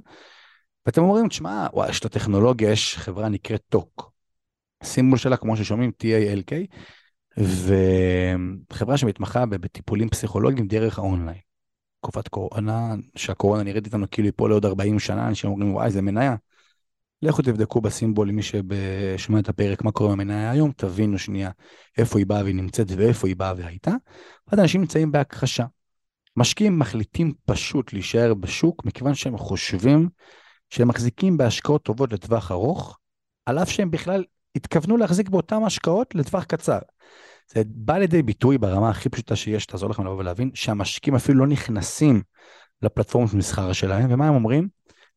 [0.86, 4.12] ואתם אומרים, תשמע, וואי, יש לה טכנולוגיה, יש חברה נקראת טוק.
[4.82, 6.54] הסימבול שלה, כמו ששומעים, TALK,
[7.38, 11.49] וחברה שמתמחה בטיפולים פסיכולוגיים דרך האונליין.
[12.02, 16.02] תקופת קורונה, שהקורונה נראית איתנו כאילו היא פה לעוד 40 שנה, אנשים אומרים, וואי, זה
[16.02, 16.36] מניה.
[17.22, 21.52] לכו תבדקו בסימבול, מי ששומע את הפרק, מה קורה במניה היום, תבינו שנייה
[21.98, 23.92] איפה היא באה והיא נמצאת ואיפה היא באה והייתה.
[24.48, 25.66] ואז אנשים נמצאים בהכחשה.
[26.38, 30.10] משקיעים מחליטים פשוט להישאר בשוק, מכיוון שהם חושבים
[30.70, 32.98] שהם מחזיקים בהשקעות טובות לטווח ארוך,
[33.46, 34.24] על אף שהם בכלל
[34.56, 36.80] התכוונו להחזיק באותן השקעות לטווח קצר.
[37.54, 41.48] זה בא לידי ביטוי ברמה הכי פשוטה שיש, תעזור לכם לבוא ולהבין, שהמשקיעים אפילו לא
[41.48, 42.22] נכנסים
[42.82, 44.68] לפלטפורמות מסחר שלהם, ומה הם אומרים?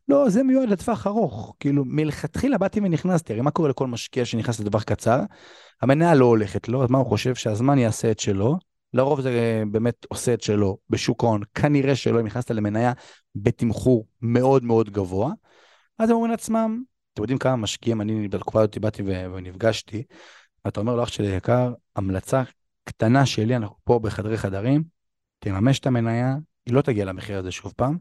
[0.09, 1.55] לא, זה מיועד לטווח ארוך.
[1.61, 5.21] כאילו, מלכתחילה באתי ונכנסתי, הרי מה קורה לכל משקיע שנכנס לטווח קצר?
[5.83, 7.35] המניה לא הולכת לו, אז מה הוא חושב?
[7.35, 8.59] שהזמן יעשה את שלו.
[8.95, 12.93] לרוב זה באמת עושה את שלו בשוק ההון, כנראה שלא, אם נכנסת למניה
[13.35, 15.33] בתמחור מאוד מאוד גבוה.
[15.99, 16.83] אז הם אומרים לעצמם,
[17.15, 20.03] אתם יודעים כמה משקיעים, אני בתקופה הזאת באתי ונפגשתי,
[20.65, 22.43] ואתה אומר לו, אח שלי יקר, המלצה
[22.85, 24.83] קטנה שלי, אנחנו פה בחדרי חדרים,
[25.39, 27.99] תממש את המניה, היא לא תגיע למחיר הזה שוב פעם.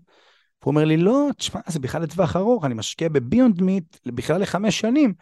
[0.63, 4.80] הוא אומר לי, לא, תשמע, זה בכלל לטווח ארוך, אני משקיע בביונד מיט בכלל לחמש
[4.80, 5.13] שנים.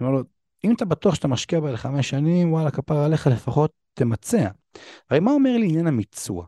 [0.00, 0.24] אני אומר לו,
[0.64, 4.48] אם אתה בטוח שאתה משקיע בה לחמש שנים, וואלה, כפר עליך לפחות תמצע.
[5.10, 6.46] הרי מה אומר לי עניין המיצוע?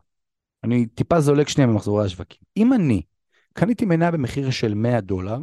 [0.63, 2.41] אני טיפה זולג שנייה במחזורי השווקים.
[2.57, 3.01] אם אני
[3.53, 5.39] קניתי מניה במחיר של 100 דולר,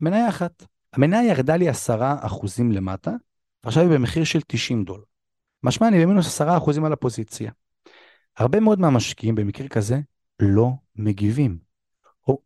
[0.00, 0.66] מניה אחת.
[0.92, 1.74] המניה ירדה לי 10%
[2.72, 3.12] למטה,
[3.68, 5.02] ועכשיו היא במחיר של 90 דולר.
[5.62, 6.44] משמע אני במינוס 10%
[6.84, 7.52] על הפוזיציה.
[8.36, 10.00] הרבה מאוד מהמשקיעים במקרה כזה
[10.40, 11.58] לא מגיבים.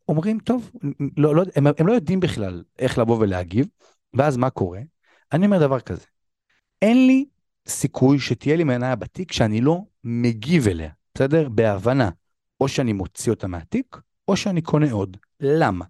[0.09, 0.71] אומרים, טוב,
[1.17, 3.67] לא, לא, הם, הם לא יודעים בכלל איך לבוא ולהגיב,
[4.15, 4.81] ואז מה קורה?
[5.33, 6.07] אני אומר דבר כזה,
[6.83, 7.25] אין לי
[7.69, 11.49] סיכוי שתהיה לי מניה בתיק שאני לא מגיב אליה, בסדר?
[11.49, 12.11] בהבנה.
[12.61, 13.97] או שאני מוציא אותה מהתיק,
[14.29, 15.17] או שאני קונה עוד.
[15.41, 15.85] למה?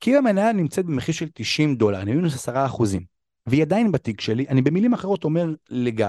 [0.00, 3.15] כי אם המניה נמצאת במחיר של 90 דולר, אני מינוס 10 אחוזים,
[3.46, 6.06] והיא עדיין בתיק שלי, אני במילים אחרות אומר לגיא,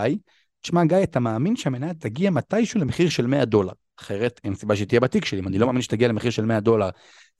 [0.62, 3.74] תשמע גיא, אתה מאמין שהמניה תגיע מתישהו למחיר של 100 דולר.
[4.00, 6.90] אחרת אין סיבה שתהיה בתיק שלי, אם אני לא מאמין שתגיע למחיר של 100 דולר,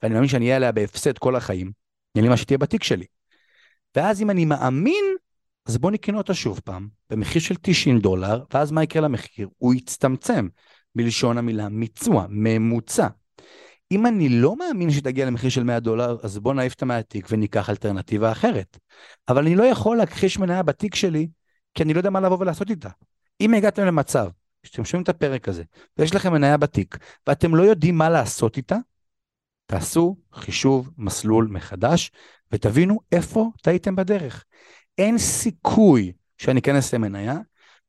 [0.02, 1.72] ואני מאמין שאני אהיה עליה בהפסד כל החיים,
[2.14, 3.04] אין לי מה שתהיה בתיק שלי.
[3.96, 5.04] ואז אם אני מאמין,
[5.66, 9.48] אז בוא נקנה אותה שוב פעם, במחיר של 90 דולר, ואז מה יקרה למחיר?
[9.58, 10.48] הוא יצטמצם,
[10.94, 13.08] בלשון המילה מיצוע, ממוצע.
[13.92, 17.70] אם אני לא מאמין שתגיע למחיר של 100 דולר, אז בוא נעיף אותה מהתיק וניקח
[17.70, 18.78] אלטרנטיבה אחרת.
[19.28, 21.28] אבל אני לא יכול להכחיש מניה בתיק שלי,
[21.74, 22.88] כי אני לא יודע מה לבוא ולעשות איתה.
[23.40, 24.28] אם הגעתם למצב
[24.62, 25.62] שאתם שומעים את הפרק הזה,
[25.98, 28.76] ויש לכם מניה בתיק, ואתם לא יודעים מה לעשות איתה,
[29.66, 32.10] תעשו חישוב מסלול מחדש,
[32.52, 34.44] ותבינו איפה טעיתם בדרך.
[34.98, 37.38] אין סיכוי שאני אכנס למניה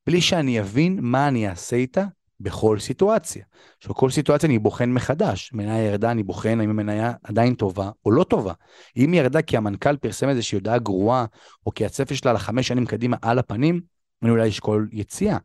[0.08, 2.04] בלי שאני אבין מה אני אעשה איתה
[2.40, 3.46] בכל סיטואציה.
[3.80, 5.54] שבכל סיטואציה אני בוחן מחדש.
[5.54, 8.54] מניה ירדה, אני בוחן האם המניה עדיין טובה או לא טובה.
[8.98, 11.26] אם היא ירדה כי המנכ"ל פרסם איזושהי הודעה גרועה,
[11.66, 13.82] או כי הצפי שלה לחמש שנים קדימה על הפנים,
[14.22, 15.38] אני אולי אשקול יציאה.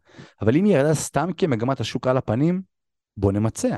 [0.43, 2.63] אבל אם היא ירדה סתם כמגמת השוק על הפנים,
[3.17, 3.77] בוא נמצע.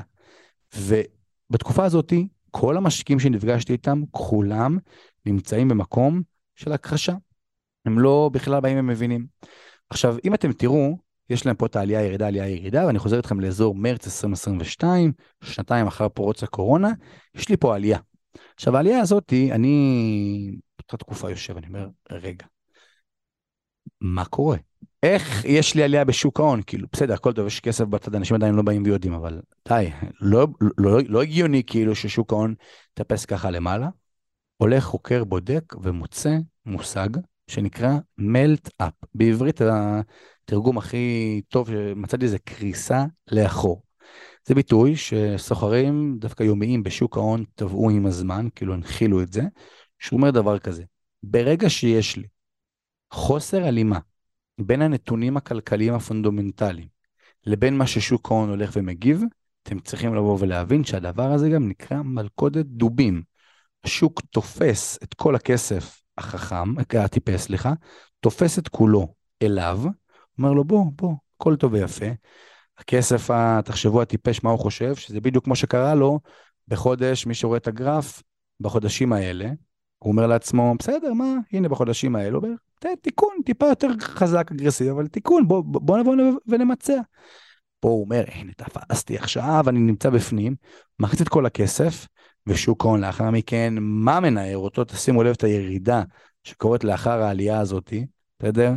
[0.77, 2.13] ובתקופה הזאת,
[2.51, 4.77] כל המשקיעים שנפגשתי איתם, כולם
[5.25, 6.21] נמצאים במקום
[6.55, 7.13] של הכחשה.
[7.85, 9.27] הם לא בכלל באים ומבינים.
[9.89, 10.97] עכשיו, אם אתם תראו,
[11.29, 15.11] יש להם פה את העלייה, ירידה, עלייה, ירידה, ואני חוזר איתכם לאזור מרץ 2022,
[15.43, 16.91] שנתיים אחר פרוץ הקורונה,
[17.35, 17.99] יש לי פה עלייה.
[18.55, 22.45] עכשיו, העלייה הזאת, אני באותה תקופה יושב, אני אומר, רגע,
[24.01, 24.57] מה קורה?
[25.03, 26.61] איך יש לי עלייה בשוק ההון?
[26.67, 29.89] כאילו, בסדר, הכל טוב, יש כסף בצד, אנשים עדיין לא באים ויודעים, אבל די,
[30.21, 32.55] לא, לא, לא, לא הגיוני כאילו ששוק ההון
[32.91, 33.89] יטפס ככה למעלה.
[34.57, 37.09] הולך, חוקר, בודק ומוצא מושג
[37.47, 38.93] שנקרא מלט אפ.
[39.15, 43.83] בעברית התרגום הכי טוב שמצאתי זה קריסה לאחור.
[44.47, 49.41] זה ביטוי שסוחרים דווקא יומיים בשוק ההון טבעו עם הזמן, כאילו הנחילו את זה,
[49.99, 50.83] שהוא אומר דבר כזה,
[51.23, 52.27] ברגע שיש לי
[53.11, 53.99] חוסר הלימה
[54.61, 56.87] בין הנתונים הכלכליים הפונדומנטליים
[57.45, 59.21] לבין מה ששוק ההון הולך ומגיב,
[59.63, 63.23] אתם צריכים לבוא ולהבין שהדבר הזה גם נקרא מלכודת דובים.
[63.83, 67.73] השוק תופס את כל הכסף החכם, הטיפש, סליחה,
[68.19, 69.81] תופס את כולו אליו,
[70.37, 72.05] אומר לו בוא, בוא, הכל טוב ויפה.
[72.77, 73.29] הכסף,
[73.65, 76.19] תחשבו הטיפש מה הוא חושב, שזה בדיוק כמו שקרה לו
[76.67, 78.23] בחודש, מי שרואה את הגרף,
[78.59, 79.49] בחודשים האלה,
[79.99, 82.41] הוא אומר לעצמו, בסדר, מה, הנה בחודשים האלו,
[83.01, 86.15] תיקון, טיפה יותר חזק, אגרסיבי, אבל תיקון, בוא, בוא נבוא
[86.47, 87.01] ונמצע.
[87.79, 90.55] פה הוא אומר, הנה, תפסתי עכשיו, אני נמצא בפנים,
[91.21, 92.07] את כל הכסף,
[92.47, 94.83] ושוק ההון לאחר מכן, מה מנער אותו?
[94.83, 96.03] תשימו לב את הירידה
[96.43, 97.93] שקורית לאחר העלייה הזאת,
[98.39, 98.73] בסדר?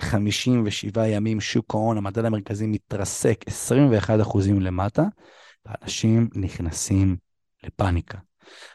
[0.00, 5.02] 57 ימים שוק ההון, המדד המרכזי מתרסק 21 אחוזים למטה,
[5.66, 7.16] ואנשים נכנסים
[7.64, 8.18] לפאניקה.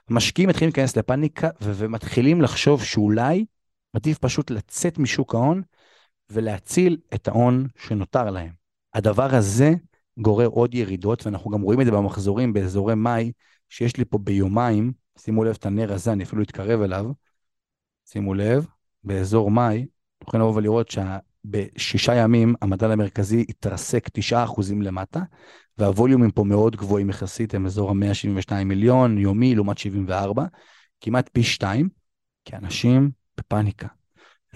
[0.10, 3.45] המשקיעים מתחילים להיכנס לפאניקה ו- ומתחילים לחשוב שאולי
[3.93, 5.62] עדיף פשוט לצאת משוק ההון
[6.29, 8.51] ולהציל את ההון שנותר להם.
[8.93, 9.73] הדבר הזה
[10.17, 13.32] גורר עוד ירידות, ואנחנו גם רואים את זה במחזורים באזורי מאי,
[13.73, 17.05] שיש לי פה ביומיים, שימו לב את הנר הזה, אני אפילו אתקרב אליו,
[18.05, 18.67] שימו לב,
[19.03, 19.86] באזור מאי,
[20.17, 24.33] אתם יכולים לבוא ולראות שבשישה ימים המדד המרכזי התרסק 9%
[24.81, 25.21] למטה,
[25.77, 30.45] והווליומים פה מאוד גבוהים יחסית, הם אזור ה-172 מיליון, יומי לעומת 74,
[31.01, 31.89] כמעט פי שתיים,
[32.45, 33.88] כי אנשים בפאניקה.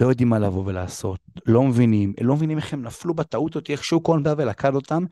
[0.01, 3.83] לא יודעים מה לבוא ולעשות, לא מבינים, לא מבינים איך הם נפלו בטעות אותי, איך
[3.83, 5.03] שוק ההון בא ולכד אותם,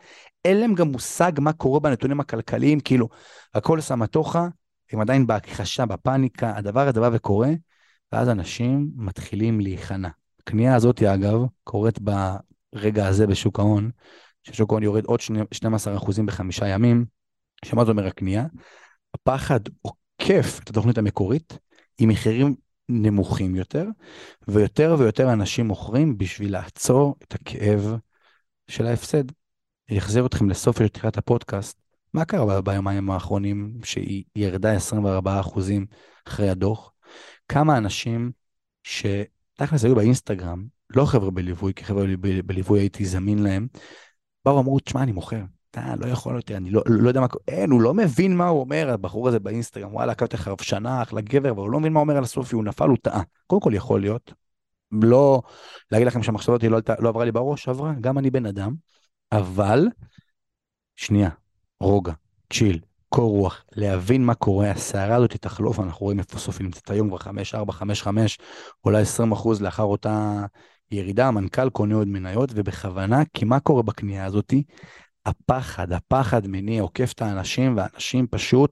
[0.45, 3.09] אין להם גם מושג מה קורה בנתונים הכלכליים, כאילו,
[3.53, 4.47] הכל סמטוחה,
[4.91, 7.49] הם עדיין בהכחשה, בפאניקה, הדבר הזה בא וקורה,
[8.11, 10.09] ואז אנשים מתחילים להיכנע.
[10.41, 13.89] הקנייה הזאת, אגב, קורית ברגע הזה בשוק ההון,
[14.43, 15.19] ששוק ההון יורד עוד
[15.53, 17.05] 12% בחמישה ימים,
[17.65, 18.45] שמה זאת אומרת הקנייה?
[19.13, 21.57] הפחד עוקף את התוכנית המקורית,
[21.97, 22.55] עם מחירים
[22.89, 23.85] נמוכים יותר,
[24.47, 27.95] ויותר ויותר אנשים מוכרים בשביל לעצור את הכאב
[28.67, 29.23] של ההפסד.
[29.89, 31.81] אני אחזיר אתכם לסוף של תחילת הפודקאסט.
[32.13, 35.87] מה קרה ביומיים האחרונים שהיא ירדה 24%
[36.27, 36.91] אחרי הדוח?
[37.49, 38.31] כמה אנשים
[38.83, 42.05] שתכלס היו באינסטגרם, לא חבר'ה בליווי, כי חבר'ה
[42.45, 43.67] בליווי הייתי זמין להם,
[44.45, 45.41] באו ואמרו, תשמע, אני מוכר.
[45.79, 48.59] אתה לא יכול יותר, אני לא, לא יודע מה, אין, הוא לא מבין מה הוא
[48.59, 51.99] אומר, הבחור הזה באינסטגרם, וואלה, קראתי לך שנה, אחלה גבר, אבל הוא לא מבין מה
[51.99, 53.21] הוא אומר על הסופי, הוא נפל, הוא טעה.
[53.47, 54.33] קודם כל יכול להיות,
[54.91, 55.41] לא
[55.91, 58.73] להגיד לכם שהמחשבה הזאת לא, לא עברה לי בראש, עברה, גם אני בן אדם,
[59.31, 59.88] אבל,
[60.95, 61.29] שנייה,
[61.79, 62.13] רוגע,
[62.53, 67.07] צ'יל, קור רוח, להבין מה קורה, הסערה הזאת תחלוף, אנחנו רואים איפה סופי נמצאת היום
[67.07, 68.38] כבר 5, 4, 5, 5,
[68.85, 70.45] אולי 20 אחוז לאחר אותה
[70.91, 74.63] ירידה, המנכ"ל קונה עוד מניות, ובכוונה, כי מה קורה בקנייה הזאתי?
[75.25, 78.71] הפחד, הפחד מניע, עוקף את האנשים, ואנשים פשוט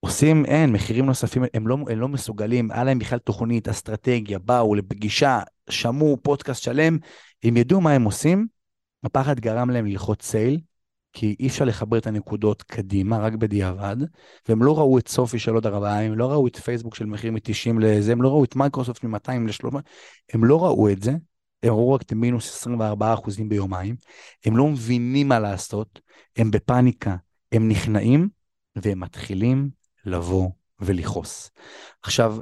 [0.00, 4.74] עושים, אין, מחירים נוספים, הם לא, הם לא מסוגלים, היה להם בכלל תוכנית, אסטרטגיה, באו
[4.74, 6.98] לפגישה, שמעו פודקאסט שלם,
[7.44, 8.46] הם ידעו מה הם עושים,
[9.04, 10.60] הפחד גרם להם ללחוץ sell,
[11.12, 13.96] כי אי אפשר לחבר את הנקודות קדימה, רק בדיעבד,
[14.48, 17.32] והם לא ראו את SoFi של עוד ארבעה, הם לא ראו את פייסבוק של מחיר
[17.32, 19.76] מ-90 לזה, הם לא ראו את מייקרוסופט מ-200 ל-300,
[20.32, 21.12] הם לא ראו את זה,
[21.62, 23.96] הם ראו רק את מינוס 24 אחוזים ביומיים,
[24.44, 26.00] הם לא מבינים מה לעשות,
[26.36, 27.16] הם בפאניקה,
[27.52, 28.28] הם נכנעים,
[28.76, 29.70] והם מתחילים
[30.04, 31.50] לבוא ולכעוס.
[32.02, 32.36] עכשיו,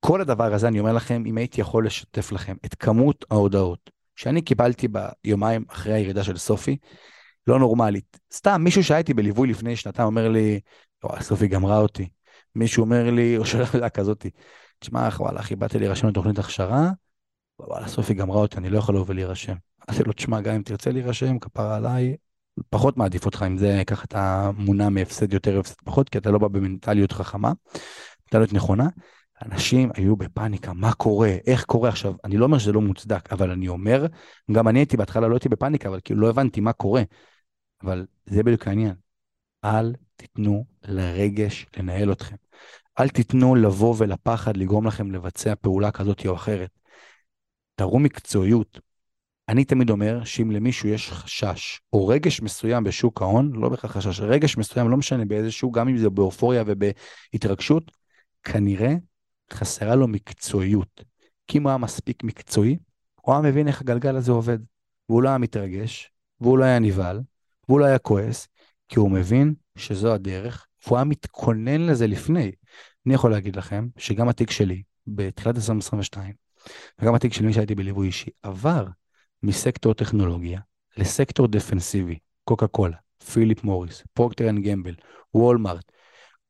[0.00, 4.42] כל הדבר הזה, אני אומר לכם, אם הייתי יכול לשתף לכם את כמות ההודעות שאני
[4.42, 6.76] קיבלתי ביומיים אחרי הירידה של סופי,
[7.46, 8.18] לא נורמלית.
[8.32, 10.60] סתם, מישהו שהייתי בליווי לפני שנתיים אומר לי,
[11.04, 12.08] וואי, סופי גמרה אותי.
[12.54, 13.42] מישהו אומר לי, או
[13.74, 14.30] לי כזאתי,
[14.78, 16.90] תשמע, וואלה, אחי, באתי להירשם לתוכנית הכשרה,
[17.58, 19.54] וואלה, סופי גמרה אותי, אני לא יכול לבוא ולהירשם.
[19.90, 22.16] אמרתי לו, תשמע, גם אם תרצה להירשם, כפרה עליי,
[22.70, 26.38] פחות מעדיף אותך אם זה, ככה אתה מונע מהפסד יותר, הפסד פחות, כי אתה לא
[26.38, 27.52] בא במנטליות חכמה,
[28.26, 28.88] מנטליות נכונה.
[29.42, 33.50] אנשים היו בפאניקה, מה קורה, איך קורה עכשיו, אני לא אומר שזה לא מוצדק, אבל
[33.50, 34.06] אני אומר,
[34.52, 37.02] גם אני הייתי בהתחלה, לא הייתי בפאניקה, אבל כאילו לא הבנתי מה קורה.
[37.82, 38.94] אבל זה בדיוק העניין.
[39.64, 42.36] אל תיתנו לרגש לנהל אתכם.
[43.00, 46.70] אל תיתנו לבוא ולפחד לגרום לכם לבצע פעולה כזאת או אחרת.
[47.74, 48.80] תראו מקצועיות.
[49.48, 54.20] אני תמיד אומר שאם למישהו יש חשש או רגש מסוים בשוק ההון, לא בהכרח חשש,
[54.20, 57.90] רגש מסוים, לא משנה באיזשהו, גם אם זה באופוריה ובהתרגשות,
[58.42, 58.94] כנראה
[59.52, 61.04] חסרה לו מקצועיות.
[61.46, 62.78] כי אם הוא היה מספיק מקצועי,
[63.20, 64.58] הוא היה מבין איך הגלגל הזה עובד.
[65.08, 66.10] והוא לא היה מתרגש,
[66.40, 67.20] והוא לא היה נבהל,
[67.68, 68.48] והוא לא היה כועס,
[68.88, 72.52] כי הוא מבין שזו הדרך, והוא היה מתכונן לזה לפני.
[73.06, 76.43] אני יכול להגיד לכם שגם התיק שלי, בתחילת 2022,
[76.98, 78.86] וגם התיק של מי שהייתי בליווי אישי, עבר
[79.42, 80.60] מסקטור טכנולוגיה
[80.96, 82.96] לסקטור דפנסיבי, קוקה קולה,
[83.32, 84.94] פיליפ מוריס, פרוקטר אנד גמבל,
[85.34, 85.92] וולמארט,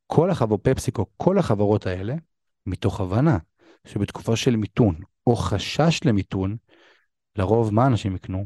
[0.07, 2.15] כל החברות, פפסיקו, כל החברות האלה,
[2.65, 3.37] מתוך הבנה
[3.87, 4.95] שבתקופה של מיתון
[5.27, 6.57] או חשש למיתון,
[7.35, 8.45] לרוב מה אנשים יקנו?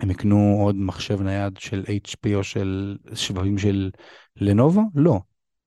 [0.00, 3.90] הם יקנו עוד מחשב נייד של HP או של שבבים של
[4.36, 4.82] לנובו?
[4.94, 5.20] לא.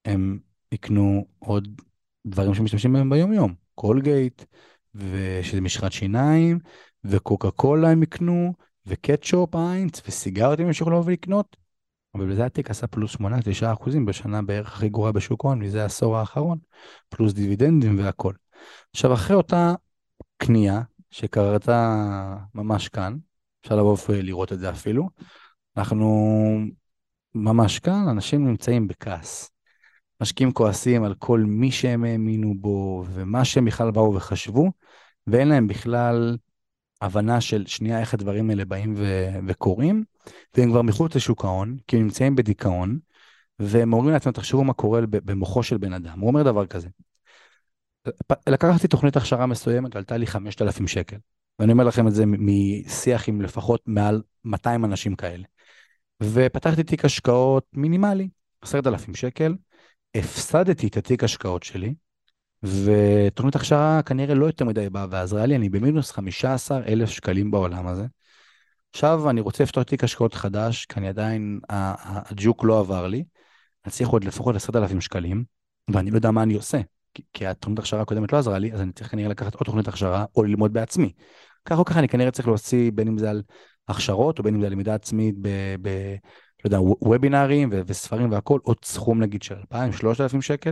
[0.05, 0.39] הם
[0.71, 1.81] יקנו עוד
[2.25, 3.53] דברים שמשתמשים בהם ביום-יום.
[3.75, 4.43] קולגייט,
[4.95, 6.59] ושזה משחת שיניים,
[7.03, 8.53] וקוקה קולה הם יקנו,
[8.85, 11.57] וקטשופ היינץ, וסיגריות הם ימשיכו לבוא ולקנות.
[12.15, 13.19] אבל בזה התיק עשה פלוס 8-9
[13.73, 16.57] אחוזים בשנה בערך הכי גרועה בשוק ההון, מזה העשור האחרון,
[17.09, 18.33] פלוס דיבידנדים והכל.
[18.91, 19.73] עכשיו, אחרי אותה
[20.37, 23.17] קנייה שקרתה ממש כאן,
[23.61, 25.09] אפשר לבוא ולראות את זה אפילו.
[25.77, 26.35] אנחנו
[27.35, 29.49] ממש כאן, אנשים נמצאים בכעס.
[30.21, 34.71] משקיעים כועסים על כל מי שהם האמינו בו, ומה שהם בכלל באו וחשבו,
[35.27, 36.37] ואין להם בכלל
[37.01, 40.03] הבנה של שנייה איך הדברים האלה באים ו- וקורים.
[40.57, 42.99] והם כבר מחוץ לשוק ההון, כי הם נמצאים בדיכאון,
[43.59, 46.19] והם אומרים לעצמם, תחשבו מה קורה במוחו של בן אדם.
[46.19, 46.87] הוא אומר דבר כזה,
[48.49, 51.17] לקחתי תוכנית הכשרה מסוימת, עלתה לי 5,000 שקל.
[51.59, 55.43] ואני אומר לכם את זה משיח עם לפחות מעל 200 אנשים כאלה.
[56.23, 58.29] ופתחתי תיק השקעות מינימלי,
[58.61, 59.55] 10,000 שקל,
[60.15, 61.93] הפסדתי את התיק השקעות שלי,
[62.63, 68.05] ותוכנית הכשרה כנראה לא יותר מדי באה ועזרה לי, אני במינוס 15,000 שקלים בעולם הזה.
[68.91, 73.23] עכשיו אני רוצה לפתוח תיק השקעות חדש, כי אני עדיין, הג'וק לא עבר לי,
[73.85, 75.43] אני צריך עוד לפחות 10,000 שקלים,
[75.93, 76.81] ואני לא יודע מה אני עושה.
[77.33, 80.25] כי התוכנית הכשרה הקודמת לא עזרה לי, אז אני צריך כנראה לקחת עוד תוכנית הכשרה
[80.35, 81.11] או ללמוד בעצמי.
[81.65, 83.41] כך או ככה אני כנראה צריך להוציא בין אם זה על
[83.87, 85.47] הכשרות או בין אם זה על למידה עצמית ב...
[85.81, 85.89] ב
[86.63, 90.71] לא יודע, וובינארים וספרים והכל, עוד סכום נגיד של 2,000-3,000 שקל.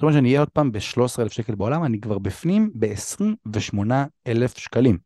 [0.00, 4.98] זאת אומרת שאני אהיה עוד פעם ב-13,000 שקל בעולם, אני כבר בפנים ב-28,000 שקלים.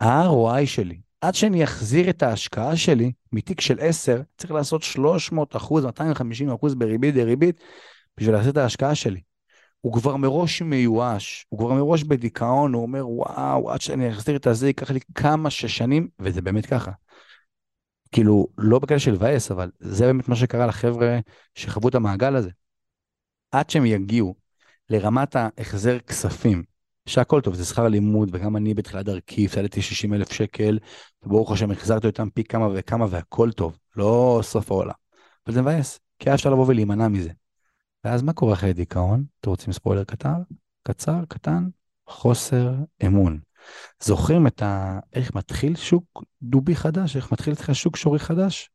[0.00, 5.84] ה-ROI שלי, עד שאני אחזיר את ההשקעה שלי מתיק של 10, צריך לעשות 300 אחוז,
[5.84, 7.60] 250 אחוז בריבית דריבית
[8.16, 9.20] בשביל לעשות את ההשקעה שלי.
[9.80, 14.46] הוא כבר מראש מיואש, הוא כבר מראש בדיכאון, הוא אומר, וואו, עד שאני אחזיר את
[14.46, 16.90] הזה, ייקח לי כמה ששנים, וזה באמת ככה.
[18.12, 21.18] כאילו, לא בקטע של לבאס, אבל זה באמת מה שקרה לחבר'ה
[21.54, 22.50] שחוו את המעגל הזה.
[23.52, 24.34] עד שהם יגיעו
[24.90, 26.62] לרמת ההחזר כספים,
[27.06, 30.78] שהכל טוב, זה שכר לימוד, וגם אני בתחילת דרכי הפסדתי 60 אלף שקל,
[31.22, 34.92] וברוך השם החזרתי אותם פי כמה וכמה והכל טוב, לא סוף העולם.
[35.46, 37.30] אבל זה מבאס, כי היה אפשר לבוא ולהימנע מזה.
[38.04, 39.24] ואז מה קורה אחרי דיכאון?
[39.40, 40.34] אתם רוצים ספוילר קטר?
[40.82, 41.68] קצר, קטן?
[42.06, 42.74] חוסר
[43.06, 43.40] אמון.
[44.02, 44.98] זוכרים את ה...
[45.12, 47.16] איך מתחיל שוק דובי חדש?
[47.16, 48.70] איך מתחיל אצלך שוק שורי חדש?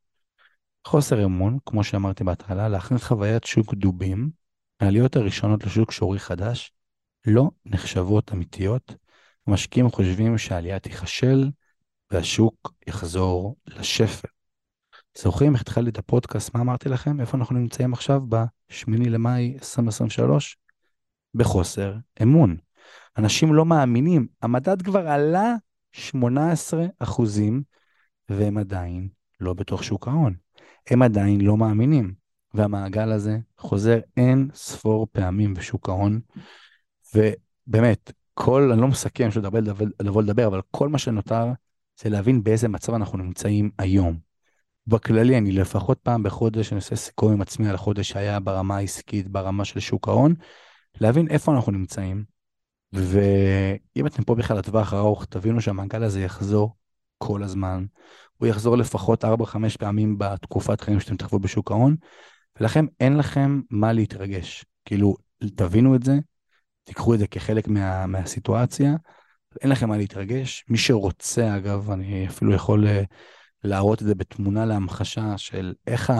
[0.87, 4.29] חוסר אמון, כמו שאמרתי בהתחלה, להכניס חוויית שוק דובים,
[4.79, 6.71] העליות הראשונות לשוק שורי חדש,
[7.27, 8.95] לא נחשבות אמיתיות.
[9.47, 11.49] המשקיעים חושבים שהעלייה תיכשל
[12.11, 14.27] והשוק יחזור לשפל.
[15.17, 17.21] זוכרים איך התחלתי את הפודקאסט, מה אמרתי לכם?
[17.21, 20.57] איפה אנחנו נמצאים עכשיו ב-8 למאי 2023?
[21.33, 22.57] בחוסר אמון.
[23.17, 25.55] אנשים לא מאמינים, המדד כבר עלה
[25.91, 27.63] 18 אחוזים,
[28.29, 29.09] והם עדיין
[29.39, 30.35] לא בתוך שוק ההון.
[30.89, 32.13] הם עדיין לא מאמינים.
[32.57, 36.19] והמעגל הזה חוזר אין ספור פעמים בשוק ההון,
[37.15, 39.59] ובאמת, כל, אני לא מסכם, יש עוד הרבה
[39.99, 41.45] לבוא לדבר, אבל כל מה שנותר
[42.01, 44.17] זה להבין באיזה מצב אנחנו נמצאים היום.
[44.87, 49.27] בכללי, אני לפחות פעם בחודש, אני עושה סיכום עם עצמי על החודש שהיה ברמה העסקית,
[49.27, 50.33] ברמה של שוק ההון,
[51.01, 52.23] להבין איפה אנחנו נמצאים.
[52.93, 56.75] ואם אתם פה בכלל לטווח ארוך, תבינו שהמעגל הזה יחזור
[57.17, 57.85] כל הזמן.
[58.37, 59.27] הוא יחזור לפחות 4-5
[59.79, 61.95] פעמים בתקופת חיים שאתם תחוו בשוק ההון,
[62.59, 64.65] ולכן אין לכם מה להתרגש.
[64.85, 65.15] כאילו,
[65.55, 66.13] תבינו את זה,
[66.83, 68.95] תיקחו את זה כחלק מה, מהסיטואציה,
[69.61, 70.65] אין לכם מה להתרגש.
[70.69, 73.03] מי שרוצה, אגב, אני אפילו יכול אה,
[73.63, 76.13] להראות את זה בתמונה להמחשה של איך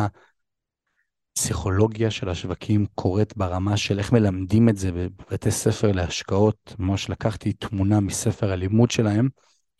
[1.38, 6.76] הפסיכולוגיה של השווקים קורית ברמה של איך מלמדים את זה בבתי ספר להשקעות.
[6.80, 9.30] ממש לקחתי תמונה מספר הלימוד שלהם,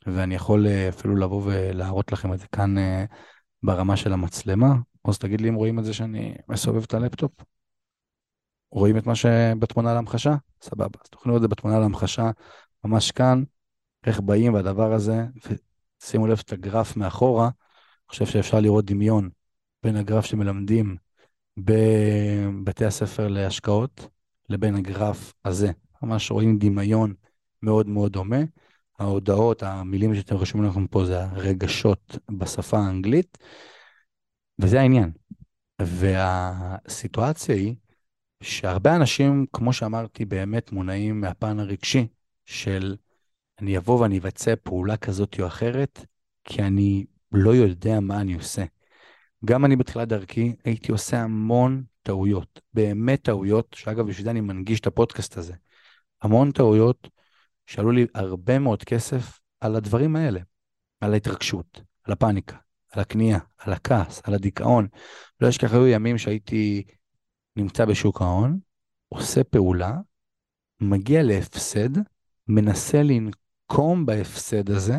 [0.08, 3.06] ואני יכול אה, אפילו לבוא ולהראות לכם את זה כאן אה,
[3.63, 4.76] ברמה של המצלמה.
[5.10, 7.32] אז תגיד לי אם רואים את זה שאני מסובב את הלפטופ.
[8.72, 10.36] רואים את מה שבתמונה להמחשה?
[10.62, 11.00] סבבה.
[11.04, 12.32] אז תוכלו את זה בתמונה להמחשה,
[12.84, 13.43] ממש כאן,
[14.06, 15.26] איך באים והדבר הזה,
[16.04, 19.30] שימו לב את הגרף מאחורה, אני חושב שאפשר לראות דמיון
[19.84, 20.98] בין הגרף שמלמדים
[21.58, 24.08] בבתי הספר להשקעות
[24.50, 25.72] לבין הגרף הזה.
[26.02, 27.13] ממש רואים דמיון
[27.62, 28.39] מאוד מאוד דומה.
[29.00, 33.38] ההודעות, המילים שאתם רשומים לכם פה זה הרגשות בשפה האנגלית,
[34.60, 35.12] וזה העניין.
[35.82, 37.76] והסיטואציה היא
[38.43, 42.08] שהרבה אנשים, כמו שאמרתי, באמת מונעים מהפן הרגשי
[42.46, 42.96] של
[43.62, 46.06] אני אבוא ואני אבצע פעולה כזאת או אחרת,
[46.43, 48.63] כי אני לא יודע מה אני עושה.
[49.46, 54.79] גם אני בתחילת דרכי הייתי עושה המון טעויות, באמת טעויות, שאגב, בשביל זה אני מנגיש
[54.79, 55.54] את הפודקאסט הזה.
[56.21, 57.10] המון טעויות
[57.65, 60.40] שעלו לי הרבה מאוד כסף על הדברים האלה,
[61.02, 62.58] על ההתרגשות, על הפאניקה,
[62.92, 64.88] על הקנייה, על הכעס, על הדיכאון.
[65.42, 66.83] לא אשכח, היו ימים שהייתי
[67.56, 68.60] נמצא בשוק ההון,
[69.10, 69.94] עושה פעולה,
[70.81, 71.90] מגיע להפסד,
[72.48, 74.98] מנסה לנקום בהפסד הזה,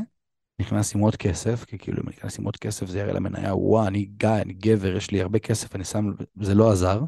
[0.58, 3.54] נכנס עם עוד כסף, כי כאילו אם אני נכנס עם עוד כסף זה יראה למניה,
[3.54, 6.10] וואו, אני גיא, אני גבר, יש לי הרבה כסף, אני שם,
[6.40, 7.00] זה לא עזר.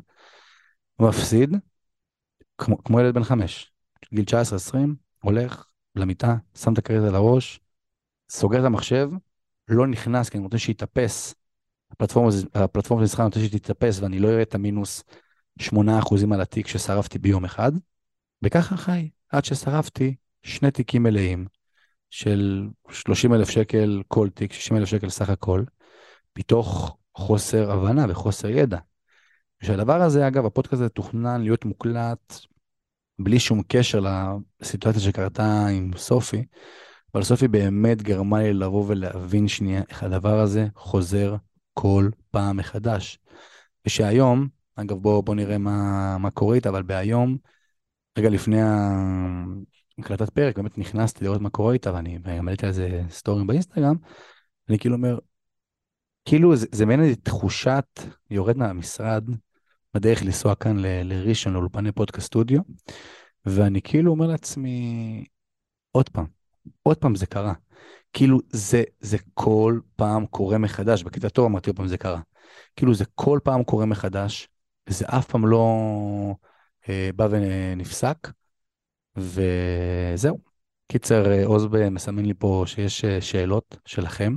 [1.00, 1.56] מפסיד,
[2.58, 3.72] כמו, כמו ילד בן חמש,
[4.14, 4.24] גיל
[4.72, 4.76] 19-20,
[5.22, 5.64] הולך
[5.96, 7.60] למיטה, שם את הכרית על הראש,
[8.28, 9.10] סוגר את המחשב,
[9.70, 11.34] לא נכנס, כי אני רוצה שיתאפס.
[11.90, 15.04] הפלטפורמה, הפלטפורמה של אני רוצה שתתאפס ואני לא אראה את המינוס
[15.62, 15.72] 8%
[16.32, 17.72] על התיק ששרפתי ביום אחד,
[18.42, 21.46] וככה חי, עד ששרפתי שני תיקים מלאים
[22.10, 25.64] של 30 אלף שקל כל תיק, 60 אלף שקל סך הכל,
[26.38, 28.78] מתוך חוסר הבנה וחוסר ידע.
[29.62, 32.34] ושהדבר הזה, אגב, הפודקאסט הזה תוכנן להיות מוקלט
[33.18, 34.00] בלי שום קשר
[34.60, 36.44] לסיטואציה שקרתה עם סופי,
[37.14, 41.36] אבל סופי באמת גרמה לי לבוא ולהבין שנייה איך הדבר הזה חוזר
[41.74, 43.18] כל פעם מחדש.
[43.86, 47.36] ושהיום, אגב, בואו בוא נראה מה, מה קורה איתה, אבל בהיום,
[48.18, 48.60] רגע לפני
[49.98, 53.96] הקלטת פרק, באמת נכנסתי לראות מה קורה איתה, ואני העליתי על זה סטורים באינסטגרם,
[54.68, 55.18] אני כאילו אומר,
[56.24, 58.00] כאילו זה, זה מעין איזו תחושת,
[58.30, 59.24] יורד מהמשרד,
[59.94, 62.60] בדרך לנסוע כאן ל, לראשון, לאולפני פודקאסט סטודיו,
[63.46, 65.24] ואני כאילו אומר לעצמי,
[65.90, 66.26] עוד פעם,
[66.82, 67.52] עוד פעם זה קרה.
[68.12, 72.20] כאילו זה, זה כל פעם קורה מחדש, טוב אמרתי עוד פעם זה קרה.
[72.76, 74.48] כאילו זה כל פעם קורה מחדש,
[74.88, 75.76] וזה אף פעם לא
[76.88, 78.28] אה, בא ונפסק,
[79.16, 80.50] וזהו.
[80.90, 84.36] קיצר, אה, עוז מסמן לי פה שיש אה, שאלות שלכם,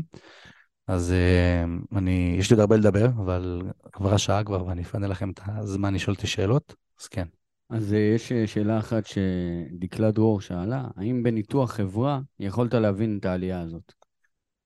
[0.88, 1.64] אז אה,
[1.98, 3.62] אני, יש לי עוד הרבה לדבר, אבל
[3.94, 7.28] עברה שעה כבר ואני אפנה לכם את הזמן לשאול אותי שאלות, אז כן.
[7.70, 13.94] אז יש שאלה אחת שדקלה דרור שאלה, האם בניתוח חברה יכולת להבין את העלייה הזאת?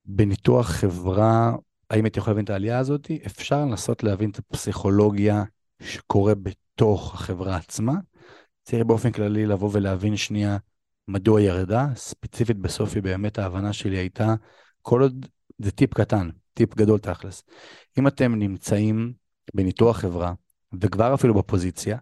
[0.05, 1.55] בניתוח חברה,
[1.89, 3.11] האם הייתי יכול להבין את העלייה הזאת?
[3.25, 5.43] אפשר לנסות להבין את הפסיכולוגיה
[5.81, 7.93] שקורה בתוך החברה עצמה.
[8.63, 10.57] צריך באופן כללי לבוא ולהבין שנייה
[11.07, 11.87] מדוע ירדה.
[11.95, 14.35] ספציפית בסופי באמת ההבנה שלי הייתה,
[14.81, 15.25] כל עוד
[15.59, 17.43] זה טיפ קטן, טיפ גדול תכלס.
[17.99, 19.13] אם אתם נמצאים
[19.53, 20.33] בניתוח חברה,
[20.81, 21.97] וכבר אפילו בפוזיציה,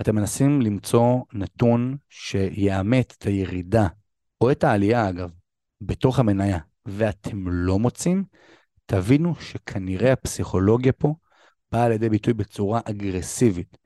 [0.00, 3.86] אתם מנסים למצוא נתון שיאמת את הירידה,
[4.40, 5.30] או את העלייה אגב,
[5.80, 8.24] בתוך המניה, ואתם לא מוצאים,
[8.86, 11.14] תבינו שכנראה הפסיכולוגיה פה
[11.72, 13.76] באה לידי ביטוי בצורה אגרסיבית.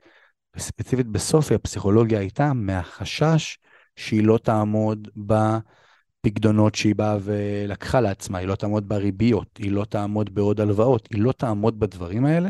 [0.55, 3.57] וספציפית בסופי הפסיכולוגיה הייתה מהחשש
[3.95, 10.35] שהיא לא תעמוד בפקדונות שהיא באה ולקחה לעצמה, היא לא תעמוד בריביות, היא לא תעמוד
[10.35, 12.49] בעוד הלוואות, היא לא תעמוד בדברים האלה,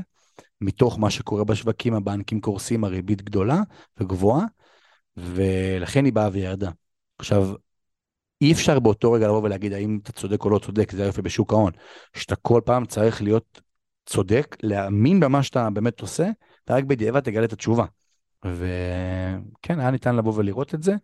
[0.61, 3.61] מתוך מה שקורה בשווקים, הבנקים קורסים, הריבית גדולה
[3.97, 4.45] וגבוהה,
[5.17, 6.71] ולכן היא באה וירדה.
[7.19, 7.53] עכשיו,
[8.41, 11.53] אי אפשר באותו רגע לבוא ולהגיד האם אתה צודק או לא צודק, זה יפה בשוק
[11.53, 11.71] ההון,
[12.15, 13.61] שאתה כל פעם צריך להיות
[14.05, 16.29] צודק, להאמין במה שאתה באמת עושה,
[16.69, 17.85] ורק בדיעבד תגלה את התשובה.
[18.45, 20.95] וכן, היה ניתן לבוא ולראות את זה.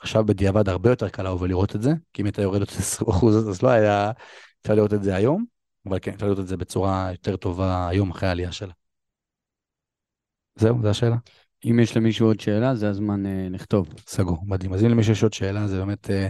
[0.00, 3.62] עכשיו בדיעבד הרבה יותר קל לבוא ולראות את זה, כי אם הייתה יורדת 20% אז
[3.62, 4.12] לא היה
[4.62, 5.44] אפשר לראות את זה היום,
[5.86, 8.72] אבל כן, אפשר לראות את זה בצורה יותר טובה היום אחרי העלייה שלה.
[10.56, 11.16] זהו, זו השאלה.
[11.64, 13.88] אם יש למישהו עוד שאלה, זה הזמן אה, לכתוב.
[14.06, 14.72] סגור, מדהים.
[14.72, 16.28] אז אם למישהו יש עוד שאלה, זה באמת אה,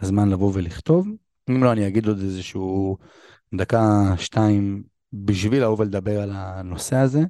[0.00, 1.08] הזמן לבוא ולכתוב.
[1.50, 2.96] אם לא, אני אגיד עוד איזשהו
[3.54, 4.82] דקה, שתיים,
[5.12, 7.20] בשביל לבוא ולדבר על הנושא הזה.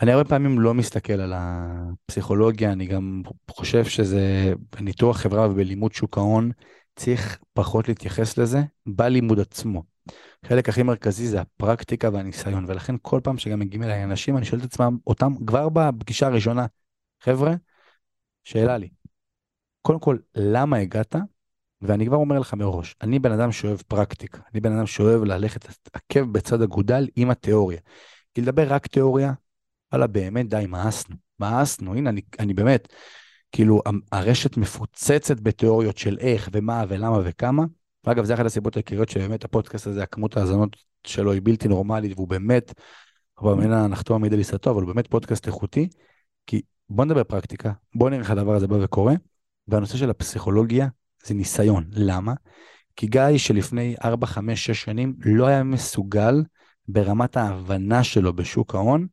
[0.00, 6.18] אני הרבה פעמים לא מסתכל על הפסיכולוגיה, אני גם חושב שזה בניתוח חברה ובלימוד שוק
[6.18, 6.50] ההון,
[6.96, 9.82] צריך פחות להתייחס לזה בלימוד עצמו.
[10.44, 14.60] החלק הכי מרכזי זה הפרקטיקה והניסיון, ולכן כל פעם שגם מגיעים אליי אנשים, אני שואל
[14.60, 16.66] את עצמם, אותם כבר בפגישה הראשונה,
[17.20, 17.54] חבר'ה,
[18.44, 18.88] שאלה לי,
[19.82, 21.16] קודם כל, למה הגעת?
[21.82, 25.66] ואני כבר אומר לך מראש, אני בן אדם שאוהב פרקטיקה, אני בן אדם שאוהב ללכת
[25.92, 27.80] עקב בצד אגודל עם התיאוריה.
[28.34, 29.32] כי לדבר רק תיאוריה,
[29.92, 32.88] וואלה, באמת די, מאסנו, מאסנו, הנה, אני, אני באמת,
[33.52, 33.82] כאילו,
[34.12, 37.64] הרשת מפוצצת בתיאוריות של איך ומה ולמה וכמה,
[38.08, 42.28] ואגב, זה אחת הסיבות העיקריות שבאמת הפודקאסט הזה, הכמות ההאזנות שלו היא בלתי נורמלית, והוא
[42.28, 42.74] באמת,
[43.40, 45.88] אבל אין הנחתום עמיד על עיסתו, אבל הוא באמת פודקאסט איכותי,
[46.46, 49.14] כי בוא נדבר פרקטיקה, בוא נראה איך הדבר הזה בא וקורה,
[49.68, 50.88] והנושא של הפסיכולוגיה
[51.24, 51.84] זה ניסיון.
[51.90, 52.34] למה?
[52.96, 56.42] כי גיא שלפני 4, 5, 6 שנים לא היה מסוגל
[56.88, 59.06] ברמת ההבנה שלו בשוק ההון,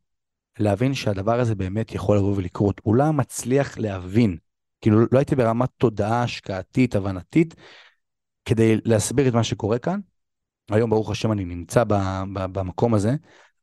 [0.60, 2.82] להבין שהדבר הזה באמת יכול לבוא ולקרות.
[2.84, 4.38] הוא לא מצליח להבין.
[4.82, 7.56] כאילו, לא הייתי ברמת תודעה השקעתית, הבנתית,
[8.46, 10.00] כדי להסביר את מה שקורה כאן.
[10.72, 11.94] היום, ברוך השם, אני נמצא ב,
[12.34, 13.16] ב, במקום הזה,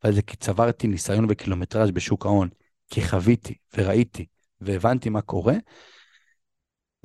[0.04, 2.48] אבל זה כי צברתי ניסיון וקילומטראז' בשוק ההון,
[2.90, 4.26] כי חוויתי וראיתי
[4.60, 5.54] והבנתי מה קורה.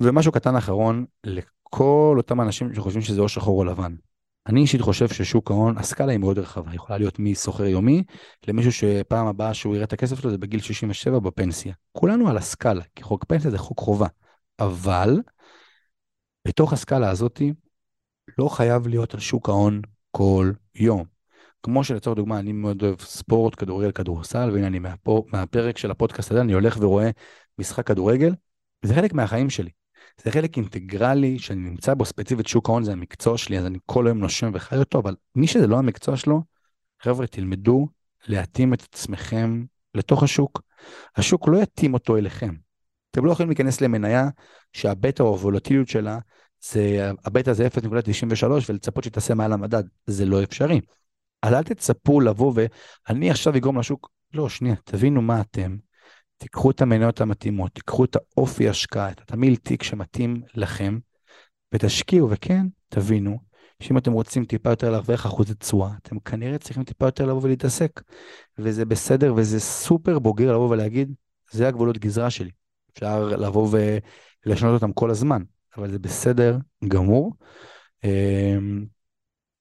[0.00, 3.94] ומשהו קטן אחרון לכל אותם אנשים שחושבים שזה או שחור או לבן.
[4.46, 8.02] אני אישית חושב ששוק ההון, הסקאלה היא מאוד רחבה, יכולה להיות מסוחר יומי
[8.48, 11.74] למישהו שפעם הבאה שהוא יראה את הכסף שלו זה בגיל 67 בפנסיה.
[11.92, 14.06] כולנו על הסקאלה, כי חוק פנסיה זה חוק חובה.
[14.60, 15.20] אבל
[16.48, 17.52] בתוך הסקאלה הזאתי
[18.38, 21.04] לא חייב להיות על שוק ההון כל יום.
[21.62, 26.30] כמו שלצורך דוגמה, אני מאוד אוהב ספורט, כדורגל, כדורסל, והנה אני מהפו, מהפרק של הפודקאסט
[26.30, 27.10] הזה, אני הולך ורואה
[27.58, 28.34] משחק כדורגל,
[28.82, 29.70] זה חלק מהחיים שלי.
[30.24, 34.06] זה חלק אינטגרלי שאני נמצא בו, ספציפית שוק ההון זה המקצוע שלי, אז אני כל
[34.06, 36.42] היום נושם וחי אותו, אבל מי שזה לא המקצוע שלו,
[37.02, 37.88] חבר'ה, תלמדו
[38.26, 39.64] להתאים את עצמכם
[39.94, 40.62] לתוך השוק.
[41.16, 42.54] השוק לא יתאים אותו אליכם.
[43.10, 44.28] אתם לא יכולים להיכנס למניה
[44.72, 46.18] שהבטא או הוולטיליות שלה
[46.62, 50.80] זה, הבטא זה 0.93 ולצפות שתעשה מעל המדד, זה לא אפשרי.
[51.42, 55.76] אז אל תצפו לבוא ואני עכשיו אגרום לשוק, לא, שנייה, תבינו מה אתם,
[56.36, 60.98] תיקחו את המניות המתאימות, תיקחו את האופי השקעה, את התמיל תיק שמתאים לכם,
[61.74, 63.38] ותשקיעו, וכן, תבינו
[63.82, 68.00] שאם אתם רוצים טיפה יותר להרוויח אחוזי תשואה, אתם כנראה צריכים טיפה יותר לבוא ולהתעסק.
[68.58, 71.12] וזה בסדר וזה סופר בוגר לבוא ולהגיד,
[71.50, 72.50] זה הגבולות גזרה שלי.
[72.92, 73.68] אפשר לבוא
[74.46, 75.42] ולשנות אותם כל הזמן,
[75.78, 76.58] אבל זה בסדר
[76.88, 77.32] גמור.
[78.04, 78.86] אמ,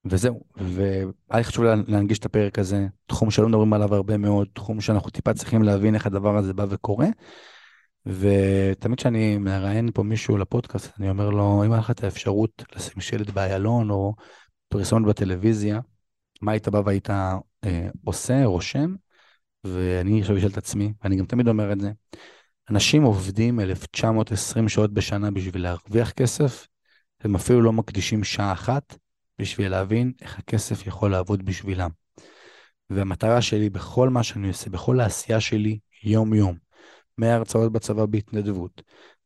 [0.06, 4.82] וזהו, והיה לי חשוב להנגיש את הפרק הזה, תחום שלא מדברים עליו הרבה מאוד, תחום
[4.82, 7.08] שאנחנו טיפה צריכים להבין איך הדבר הזה בא וקורה.
[8.06, 13.02] ותמיד כשאני מראיין פה מישהו לפודקאסט, אני אומר לו, אם היה לך את האפשרות לשים
[13.02, 14.14] שלט באיילון או
[14.68, 15.80] פרסומת בטלוויזיה,
[16.42, 17.38] מה היית בא והיית אה,
[18.06, 18.96] עושה, רושם?
[19.64, 21.92] ואני עכשיו אשאל את עצמי, ואני גם תמיד אומר את זה,
[22.70, 26.68] אנשים עובדים 1920 שעות בשנה בשביל להרוויח כסף,
[27.22, 28.98] הם אפילו לא מקדישים שעה אחת
[29.40, 31.90] בשביל להבין איך הכסף יכול לעבוד בשבילם.
[32.90, 36.58] והמטרה שלי בכל מה שאני עושה, בכל העשייה שלי, יום-יום,
[37.18, 38.82] מהרצאות בצבא בהתנדבות,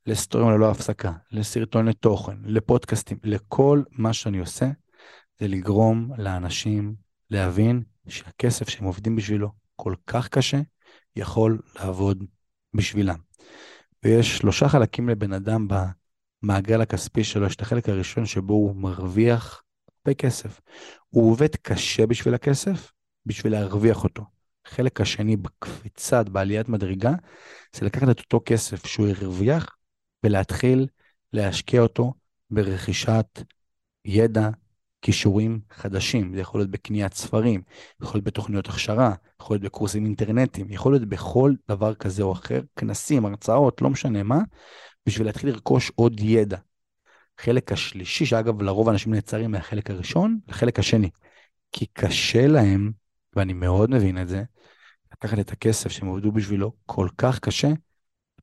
[0.05, 4.65] לסטורים ללא הפסקה, לסרטוני תוכן, לפודקאסטים, לכל מה שאני עושה,
[5.39, 6.95] זה לגרום לאנשים
[7.29, 10.61] להבין שהכסף שהם עובדים בשבילו כל כך קשה,
[11.15, 12.23] יכול לעבוד
[12.73, 13.30] בשבילם.
[14.03, 15.67] ויש שלושה חלקים לבן אדם
[16.43, 19.63] במעגל הכספי שלו, יש את החלק הראשון שבו הוא מרוויח
[20.05, 20.61] הרבה כסף.
[21.09, 22.91] הוא עובד קשה בשביל הכסף,
[23.25, 24.23] בשביל להרוויח אותו.
[24.65, 27.11] החלק השני בקפיצת, בעליית מדרגה,
[27.75, 29.75] זה לקחת את אותו כסף שהוא הרוויח
[30.23, 30.87] ולהתחיל
[31.33, 32.13] להשקיע אותו
[32.49, 33.41] ברכישת
[34.05, 34.49] ידע,
[35.01, 36.33] כישורים חדשים.
[36.35, 37.61] זה יכול להיות בקניית ספרים,
[38.01, 42.61] יכול להיות בתוכניות הכשרה, יכול להיות בקורסים אינטרנטיים, יכול להיות בכל דבר כזה או אחר,
[42.75, 44.39] כנסים, הרצאות, לא משנה מה,
[45.05, 46.57] בשביל להתחיל לרכוש עוד ידע.
[47.39, 51.09] החלק השלישי, שאגב לרוב אנשים נעצרים מהחלק הראשון לחלק השני.
[51.71, 52.91] כי קשה להם,
[53.35, 54.43] ואני מאוד מבין את זה,
[55.13, 57.69] לקחת את הכסף שהם עובדו בשבילו כל כך קשה,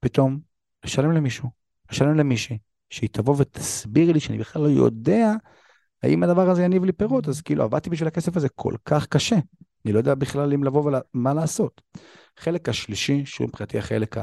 [0.00, 0.40] פתאום
[0.84, 1.48] לשלם למישהו,
[1.90, 2.59] לשלם למישהי,
[2.90, 5.32] שהיא תבוא ותסביר לי שאני בכלל לא יודע
[6.03, 9.36] האם הדבר הזה יניב לי פירות, אז כאילו עבדתי בשביל הכסף הזה כל כך קשה,
[9.84, 11.80] אני לא יודע בכלל אם לבוא ומה לעשות.
[12.38, 14.22] החלק השלישי, שהוא מבחינתי החלק ה...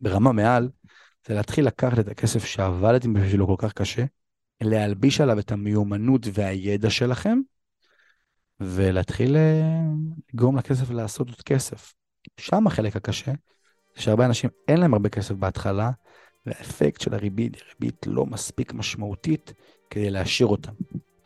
[0.00, 0.68] ברמה מעל,
[1.26, 4.04] זה להתחיל לקחת את הכסף שעבדתם בשבילו כל כך קשה,
[4.60, 7.38] להלביש עליו את המיומנות והידע שלכם,
[8.60, 9.80] ולהתחיל אה,
[10.34, 11.94] לגרום לכסף לעשות עוד כסף.
[12.36, 13.32] שם החלק הקשה,
[13.96, 15.90] זה שהרבה אנשים אין להם הרבה כסף בהתחלה,
[16.46, 19.52] והאפקט של הריבית היא ריבית לא מספיק משמעותית
[19.90, 20.72] כדי להשאיר אותם.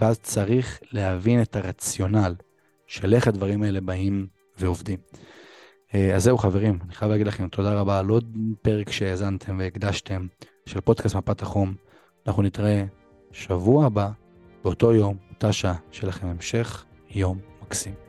[0.01, 2.35] ואז צריך להבין את הרציונל
[2.87, 4.27] של איך הדברים האלה באים
[4.59, 4.99] ועובדים.
[5.95, 10.27] אה, אז זהו חברים, אני חייב להגיד לכם תודה רבה על עוד פרק שהאזנתם והקדשתם
[10.67, 11.75] של פודקאסט מפת החום.
[12.27, 12.85] אנחנו נתראה
[13.33, 14.11] שבוע הבא,
[14.65, 18.08] באותו יום, אותה שעה, שיהיה לכם המשך יום מקסים.